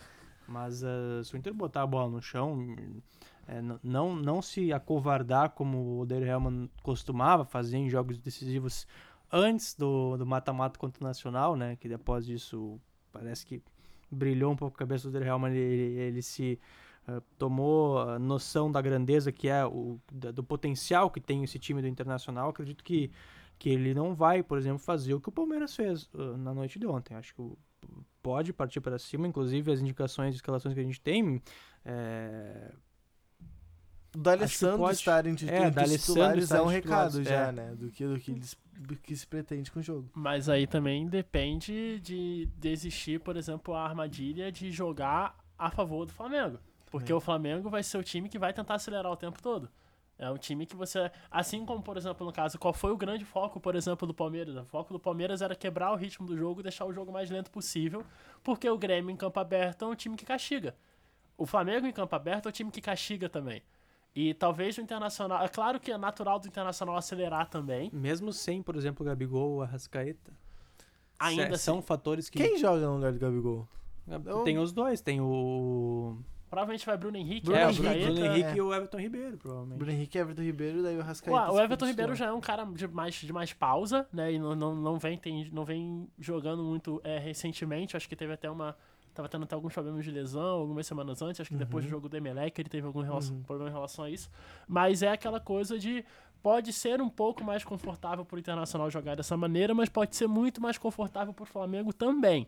[0.48, 0.88] Mas eh,
[1.24, 6.00] se o Inter botar a bola no chão, n- não, não se acovardar como o
[6.00, 8.88] Odair Helman costumava fazer em jogos decisivos
[9.32, 11.76] antes do do mata-mata contra o Nacional, né?
[11.78, 12.80] Que depois disso
[13.12, 13.62] parece que
[14.12, 16.60] brilhou um pouco a cabeça do Odair Helman, ele, ele, se
[17.08, 21.82] eh, tomou noção da grandeza que é o da- do potencial que tem esse time
[21.82, 22.50] do Internacional.
[22.50, 23.12] Acredito que
[23.60, 26.78] que ele não vai, por exemplo, fazer o que o Palmeiras fez eh, na noite
[26.80, 27.16] de ontem.
[27.16, 27.58] Acho que o,
[28.22, 31.42] pode partir para cima, inclusive as indicações de escalações que a gente tem.
[31.84, 32.72] é,
[34.16, 37.52] O D'Alessandro pode- estar entre, é, titulares estar é um recado já, é.
[37.52, 37.76] né?
[37.76, 38.56] Do que, do, que eles,
[39.04, 40.10] que se pretende com o jogo.
[40.14, 46.12] Mas aí também depende de desistir, por exemplo, a armadilha de jogar a favor do
[46.14, 46.60] Flamengo.
[46.92, 47.16] Porque É.
[47.16, 49.70] o Flamengo vai ser o time que vai tentar acelerar o tempo todo.
[50.20, 51.12] É um time que você.
[51.30, 54.56] Assim como, por exemplo, no caso, qual foi o grande foco, por exemplo, do Palmeiras?
[54.56, 57.52] O foco do Palmeiras era quebrar o ritmo do jogo, deixar o jogo mais lento
[57.52, 58.04] possível,
[58.44, 60.76] porque o Grêmio em campo aberto é um time que castiga.
[61.38, 63.62] O Flamengo em campo aberto é um time que castiga também.
[64.20, 65.44] E talvez o Internacional.
[65.44, 67.92] É claro que é natural do Internacional acelerar também.
[67.94, 70.34] mesmo sem, por exemplo, o Gabigol ou a Rascaeta.
[71.20, 72.40] Ainda são assim, fatores que.
[72.40, 73.68] Quem joga no lugar do Gabigol?
[74.44, 76.18] Tem os dois, tem o.
[76.50, 78.06] Provavelmente vai Bruno Henrique, Bruno é, o Arrascaeta.
[78.06, 78.56] Bruno, Henrique é.
[78.56, 79.78] e o Everton Ribeiro, provavelmente.
[79.78, 81.40] Bruno Henrique, Everton Ribeiro, daí o Rascaeta.
[81.40, 84.34] Ué, o Everton Ribeiro já é um cara de mais, de mais pausa, né?
[84.34, 87.96] E não, não, não, vem, tem, não vem jogando muito é, recentemente.
[87.96, 88.76] Acho que teve até uma.
[89.18, 91.42] Tava tendo até alguns problemas de lesão algumas semanas antes.
[91.42, 93.42] Acho que depois do jogo do Emelec ele teve algum relação- Uhum.
[93.42, 94.30] problema em relação a isso.
[94.68, 96.06] Mas é aquela coisa de.
[96.44, 100.62] Pode ser um pouco mais confortável pro Internacional jogar dessa maneira, mas pode ser muito
[100.62, 102.48] mais confortável pro Flamengo também.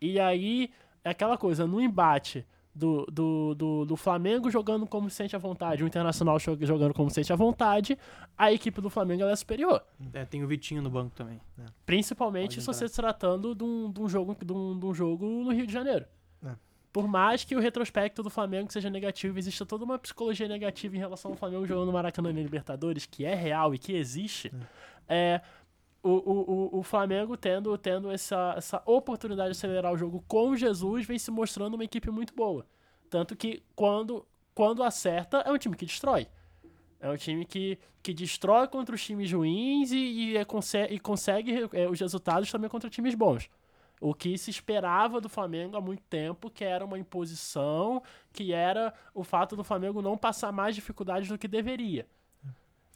[0.00, 0.70] E aí,
[1.04, 2.44] é aquela coisa, no embate
[2.74, 6.94] do, do, do, do Flamengo jogando como se sente à vontade, o Internacional jo- jogando
[6.94, 7.98] como se sente à vontade,
[8.36, 9.82] a equipe do Flamengo é superior.
[10.12, 11.40] É, tem o Vitinho no banco também.
[11.84, 14.94] Principalmente Pode se você se tratando de um, de um jogo, de, um, de um
[14.94, 16.06] jogo no Rio de Janeiro.
[16.44, 16.52] É.
[16.92, 20.98] Por mais que o retrospecto do Flamengo seja negativo, exista toda uma psicologia negativa em
[20.98, 24.52] relação ao Flamengo jogando no Maracanã na Libertadores, que é real e que existe,
[25.08, 25.61] é, o,
[26.02, 31.06] o, o, o Flamengo tendo, tendo essa, essa oportunidade de acelerar o jogo com Jesus
[31.06, 32.66] vem se mostrando uma equipe muito boa.
[33.08, 36.26] Tanto que quando, quando acerta, é um time que destrói.
[36.98, 40.98] É um time que, que destrói contra os times ruins e, e, é conse- e
[40.98, 43.48] consegue é, os resultados também contra times bons.
[44.00, 48.92] O que se esperava do Flamengo há muito tempo, que era uma imposição, que era
[49.14, 52.06] o fato do Flamengo não passar mais dificuldades do que deveria.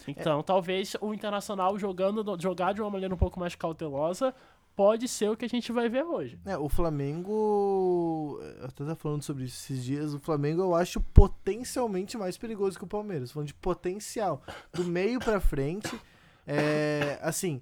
[0.06, 4.34] Então, talvez o Internacional jogando, jogar de uma maneira um pouco mais cautelosa
[4.76, 6.38] pode ser o que a gente vai ver hoje.
[6.44, 8.38] É, o Flamengo.
[8.60, 10.12] Eu até tava falando sobre isso esses dias.
[10.12, 13.32] O Flamengo eu acho potencialmente mais perigoso que o Palmeiras.
[13.32, 14.42] Falando de potencial.
[14.72, 15.88] Do meio pra frente.
[16.48, 17.60] É, assim,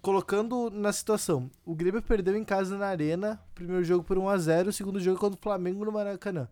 [0.00, 1.50] colocando na situação.
[1.62, 3.38] O Grêmio perdeu em casa na Arena.
[3.54, 4.68] Primeiro jogo por 1x0.
[4.68, 6.48] O segundo jogo contra o Flamengo no Maracanã.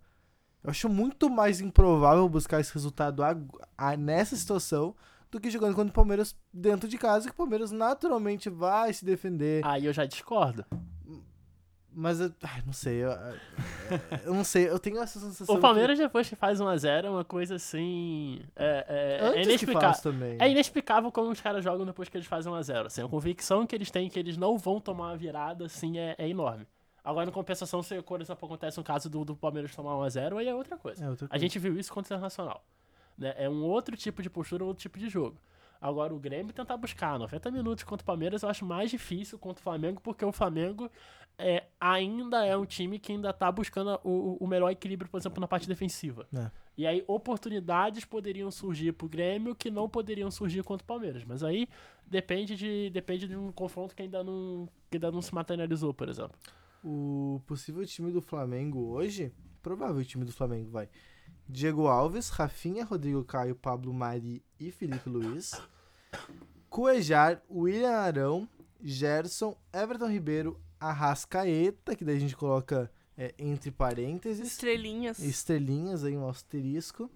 [0.62, 3.46] Eu acho muito mais improvável buscar esse resultado ag-
[3.78, 4.94] a- nessa situação
[5.30, 9.04] do que jogando contra o Palmeiras dentro de casa, que o Palmeiras naturalmente vai se
[9.04, 9.64] defender.
[9.64, 10.64] Aí eu já discordo.
[11.92, 12.32] Mas eu.
[12.42, 13.02] Ai, não sei.
[13.02, 13.10] Eu,
[14.24, 14.68] eu não sei.
[14.68, 15.56] Eu tenho essa sensação.
[15.56, 18.40] O Palmeiras, depois que faz 1x0, é uma coisa assim.
[18.54, 20.02] É, que, é, é antes que inexplicável.
[20.02, 20.36] também.
[20.40, 22.86] É inexplicável como os caras jogam depois que eles fazem 1x0.
[22.86, 26.14] Assim, a convicção que eles têm que eles não vão tomar uma virada assim é,
[26.16, 26.64] é enorme.
[27.04, 30.48] Agora, em compensação, se por exemplo, acontece um caso do, do Palmeiras tomar 1x0, aí
[30.48, 31.04] é outra coisa.
[31.04, 31.42] É outra A coisa.
[31.42, 32.64] gente viu isso contra o Internacional.
[33.16, 33.34] Né?
[33.36, 35.36] É um outro tipo de postura, outro tipo de jogo.
[35.80, 39.60] Agora, o Grêmio tentar buscar 90 minutos contra o Palmeiras eu acho mais difícil contra
[39.60, 40.90] o Flamengo, porque o Flamengo
[41.38, 45.40] é, ainda é um time que ainda tá buscando o, o melhor equilíbrio, por exemplo,
[45.40, 46.26] na parte defensiva.
[46.34, 46.50] É.
[46.76, 51.24] E aí, oportunidades poderiam surgir pro Grêmio que não poderiam surgir contra o Palmeiras.
[51.24, 51.66] Mas aí
[52.06, 56.10] depende de, depende de um confronto que ainda não, que ainda não se materializou, por
[56.10, 56.38] exemplo.
[56.82, 60.88] O possível time do Flamengo hoje, provável time do Flamengo, vai.
[61.48, 65.60] Diego Alves, Rafinha, Rodrigo Caio, Pablo Mari e Felipe Luiz.
[66.68, 68.48] Cuejar, William Arão,
[68.82, 75.18] Gerson, Everton Ribeiro, Arrascaeta, que daí a gente coloca é, entre parênteses, Estrelinhas.
[75.18, 77.10] estrelinhas aí, um asterisco.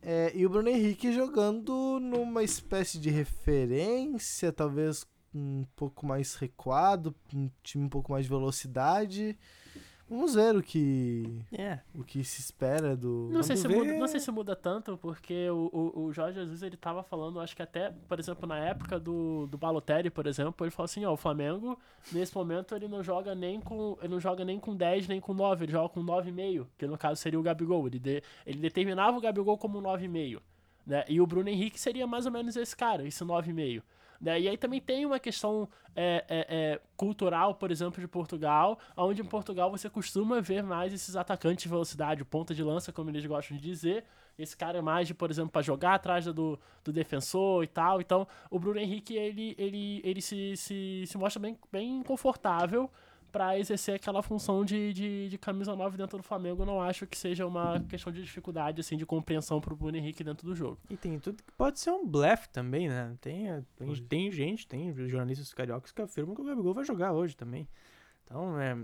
[0.00, 7.14] É, e o Bruno Henrique jogando numa espécie de referência, talvez um pouco mais recuado,
[7.34, 9.36] um time um pouco mais de velocidade.
[10.10, 11.78] Vamos ver o que, É.
[11.94, 13.30] o que se espera do.
[13.32, 16.38] Não sei, se ver- muda, não sei se muda tanto, porque o, o, o Jorge
[16.38, 20.26] Jesus ele tava falando, acho que até, por exemplo, na época do, do Balotelli, por
[20.26, 21.78] exemplo, ele falou assim, ó, o Flamengo,
[22.12, 23.96] nesse momento, ele não joga nem com.
[24.02, 26.98] Ele não joga nem com 10, nem com 9, ele joga com 9,5, que no
[26.98, 27.86] caso seria o Gabigol.
[27.86, 30.42] Ele, de, ele determinava o Gabigol como 9,5.
[30.86, 31.04] Né?
[31.08, 33.82] E o Bruno Henrique seria mais ou menos esse cara, esse 9,5.
[34.22, 34.40] Né?
[34.42, 39.20] E aí também tem uma questão é, é, é, cultural, por exemplo, de Portugal, onde
[39.20, 43.26] em Portugal você costuma ver mais esses atacantes de velocidade, ponta de lança, como eles
[43.26, 44.04] gostam de dizer.
[44.38, 48.00] Esse cara é mais de, por exemplo, para jogar atrás do, do defensor e tal.
[48.00, 52.88] Então, o Bruno Henrique, ele, ele, ele se, se, se mostra bem, bem confortável
[53.32, 56.62] para exercer aquela função de, de, de camisa 9 dentro do Flamengo.
[56.62, 60.22] Eu não acho que seja uma questão de dificuldade, assim, de compreensão pro Bruno Henrique
[60.22, 60.78] dentro do jogo.
[60.90, 63.16] E tem tudo que pode ser um blefe também, né?
[63.20, 67.34] Tem, tem, tem gente, tem jornalistas cariocas que afirmam que o Gabigol vai jogar hoje
[67.34, 67.66] também.
[68.24, 68.74] Então, é,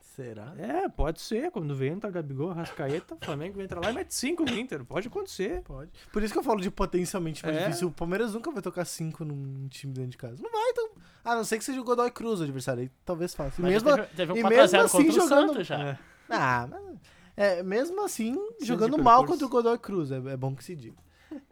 [0.00, 0.52] Será?
[0.58, 1.50] é, pode ser.
[1.52, 4.84] Quando vem entra Gabigol, Rascaeta, o Flamengo entra lá e mete 5 no Inter.
[4.84, 5.62] Pode acontecer.
[5.62, 5.90] Pode.
[6.12, 7.66] Por isso que eu falo de potencialmente mais É.
[7.66, 7.88] difícil.
[7.88, 10.42] O Palmeiras nunca vai tocar 5 num time dentro de casa.
[10.42, 10.90] Não vai, então.
[11.24, 12.82] A não ser que seja o Godoy Cruz o adversário.
[12.82, 13.60] Aí talvez faça.
[13.60, 15.80] E Mas mesmo, teve, teve um e 4x0 mesmo assim jogando- já.
[15.80, 15.98] É.
[16.28, 16.98] Ah, mas,
[17.36, 20.74] é, mesmo assim, de jogando mal contra o Godoy Cruz, é, é bom que se
[20.74, 20.96] diga.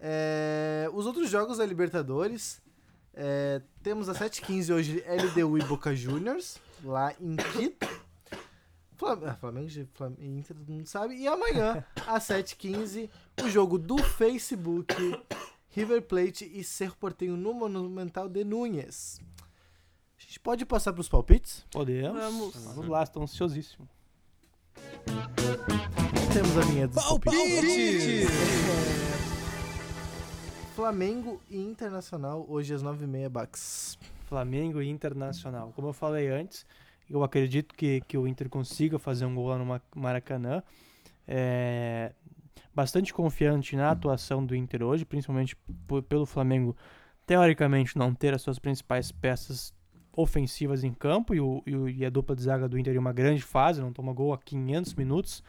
[0.01, 2.61] É, os outros jogos da Libertadores,
[3.14, 7.87] é, temos às 7h15 hoje LDU e Boca Juniors, lá em Quito.
[8.97, 11.14] Flam- ah, Flamengo e Flam- e Inter, todo mundo sabe.
[11.14, 13.09] E amanhã, às 7h15,
[13.43, 14.93] o jogo do Facebook,
[15.70, 19.20] River Plate e Cerro Portenho no Monumental de Núñez.
[20.18, 21.64] A gente pode passar para os palpites?
[21.70, 22.18] Podemos.
[22.20, 22.55] Vamos.
[22.74, 23.89] Vamos lá, estou ansiosíssimo.
[26.33, 28.26] Temos a vinheta dos palpites.
[28.26, 28.89] Palpite!
[30.74, 33.99] Flamengo e Internacional, hoje às 9h30, Bax.
[34.29, 35.72] Flamengo e Internacional.
[35.74, 36.66] Como eu falei antes,
[37.09, 40.62] eu acredito que, que o Inter consiga fazer um gol lá no Ma- Maracanã.
[41.26, 42.12] É,
[42.74, 45.57] bastante confiante na atuação do Inter hoje, principalmente
[46.09, 46.76] pelo Flamengo,
[47.26, 49.72] teoricamente, não ter as suas principais peças
[50.14, 53.43] ofensivas em campo e, o, e, a dupla de zaga do Inter em uma grande
[53.43, 55.43] fase, não toma gol há 500 minutos.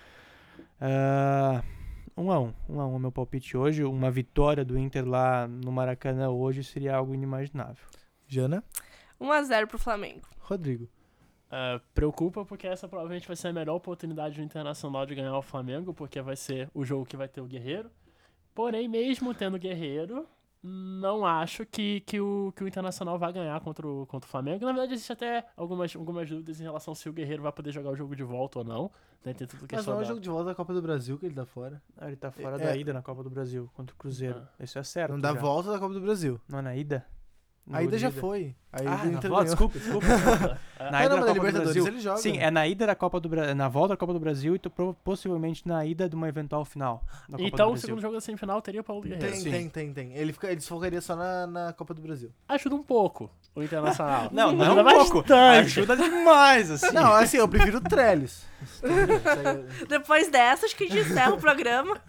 [0.79, 1.63] Ah,
[2.15, 3.83] um a um, um a um é meu palpite hoje.
[3.83, 7.83] Uma vitória do Inter lá no Maracanã hoje seria algo inimaginável.
[8.29, 8.63] Jana,
[9.19, 10.21] 1x0 pro Flamengo.
[10.39, 10.87] Rodrigo.
[11.51, 15.41] É, preocupa porque essa provavelmente vai ser a melhor oportunidade do Internacional de ganhar o
[15.41, 17.89] Flamengo, porque vai ser o jogo que vai ter o Guerreiro.
[18.53, 20.27] Porém, mesmo tendo Guerreiro,
[20.61, 24.63] não acho que, que, o, que o Internacional vai ganhar contra o, contra o Flamengo.
[24.63, 27.89] Na verdade, existe até algumas, algumas dúvidas em relação se o Guerreiro vai poder jogar
[27.89, 28.91] o jogo de volta ou não.
[29.25, 29.33] Né?
[29.33, 31.25] Tem tudo Mas questão não é o jogo de volta da Copa do Brasil que
[31.25, 31.81] ele tá fora.
[31.97, 34.47] Ah, ele tá fora É- da ida na Copa do Brasil contra o Cruzeiro.
[34.59, 35.13] Isso é certo.
[35.13, 35.39] não dá já.
[35.39, 36.39] volta da Copa do Brasil.
[36.47, 37.05] Não é na ida?
[37.69, 38.55] No A ida já foi.
[38.73, 40.05] A ida Ah, na volta, desculpa, desculpa.
[40.79, 40.89] É.
[40.91, 41.87] na ida não, da na Copa do Libertadores Brasil.
[41.87, 42.17] ele joga.
[42.17, 44.59] Sim, é na ida da Copa do Brasil, na volta da Copa do Brasil e
[45.03, 48.21] possivelmente na ida de uma eventual final da Copa Então, do o segundo jogo da
[48.21, 49.23] semifinal teria o Paulo Guerreiro.
[49.31, 49.51] Tem, Sim.
[49.51, 50.13] tem, tem, tem.
[50.13, 52.31] Ele, fica, ele desfocaria só na, na Copa do Brasil.
[52.47, 54.29] Ajuda um pouco o Internacional.
[54.33, 55.19] Não, não Ajuda um pouco.
[55.19, 55.79] bastante.
[55.79, 56.91] Ajuda demais, assim.
[56.91, 58.47] Não, assim, eu prefiro o Trellis.
[59.87, 62.01] Depois dessa, acho que a gente encerra o programa.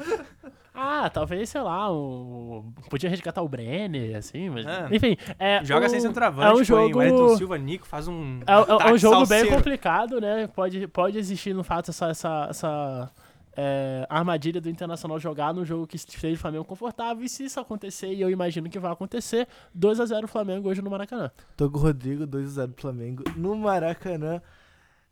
[0.82, 2.64] Ah, talvez, sei lá, o...
[2.88, 4.64] podia resgatar o Brenner, assim, mas...
[4.66, 4.88] É.
[4.90, 5.62] Enfim, é...
[5.62, 8.52] Joga o- sem centroavante, é um jogo- o Wellington Silva, Nico, faz um É,
[8.86, 9.48] é- é um jogo bem salseiro.
[9.56, 10.46] complicado, né?
[10.46, 13.10] Pode, pode existir, no fato, essa, essa, essa
[13.56, 17.22] é, armadilha do Internacional jogar num jogo que esteja o Flamengo confortável.
[17.22, 19.46] E se isso acontecer, e eu imagino que vai acontecer,
[19.78, 21.30] 2x0 Flamengo hoje no Maracanã.
[21.58, 24.40] Tô com o Rodrigo, 2x0 pro Flamengo no Maracanã.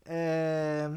[0.07, 0.89] é,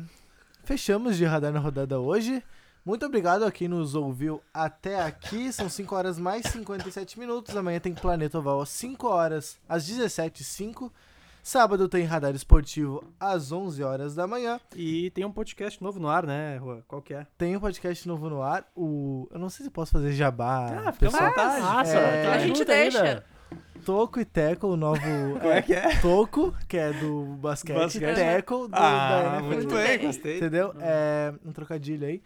[0.64, 2.42] fechamos de radar na rodada hoje.
[2.84, 5.54] Muito obrigado a quem nos ouviu até aqui.
[5.54, 7.56] São 5 horas mais 57 minutos.
[7.56, 10.92] Amanhã tem Planeta Oval às 5 horas, às 17h05.
[11.44, 14.60] Sábado tem Radar Esportivo às 11 horas da manhã.
[14.76, 16.84] E tem um podcast novo no ar, né, Rua?
[16.88, 17.26] Qual que é?
[17.38, 18.66] Tem um podcast novo no ar.
[18.76, 19.28] O...
[19.32, 20.66] Eu não sei se posso fazer jabá.
[20.66, 21.30] Ah, fica à pessoal.
[21.30, 21.60] vontade.
[21.62, 23.04] Nossa, É, a gente deixa.
[23.04, 23.26] ainda.
[23.84, 25.02] Toco e Teco, o novo.
[25.42, 26.00] Como é que é?
[26.00, 28.16] Toco, que é do basquete, Basquete.
[28.16, 29.46] Teco do, da Ah, NFL.
[29.56, 30.06] muito bem, bem.
[30.08, 30.38] gostei.
[30.38, 30.74] Entendeu?
[30.80, 32.22] É um trocadilho aí.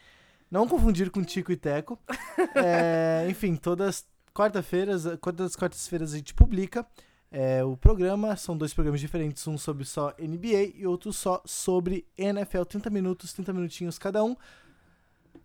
[0.50, 2.00] Não confundir com Tico e Teco.
[2.56, 6.86] É, enfim, todas quarta-feiras, todas as quartas-feiras a gente publica
[7.32, 8.36] é, o programa.
[8.36, 12.64] São dois programas diferentes, um sobre só NBA e outro só sobre NFL.
[12.64, 14.36] 30 minutos, 30 minutinhos cada um.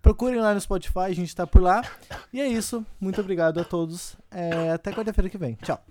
[0.01, 1.83] Procurem lá no Spotify, a gente tá por lá.
[2.33, 2.85] E é isso.
[3.01, 4.17] Muito obrigado a todos.
[4.31, 5.55] É, até quarta-feira que vem.
[5.63, 5.85] Tchau.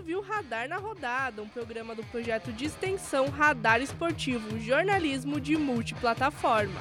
[0.00, 6.80] Ouviu Radar na Rodada, um programa do projeto de extensão Radar Esportivo, jornalismo de multiplataforma.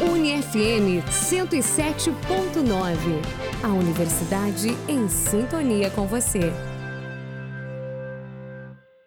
[0.00, 2.94] UniFM 107.9.
[3.64, 6.52] A universidade em sintonia com você.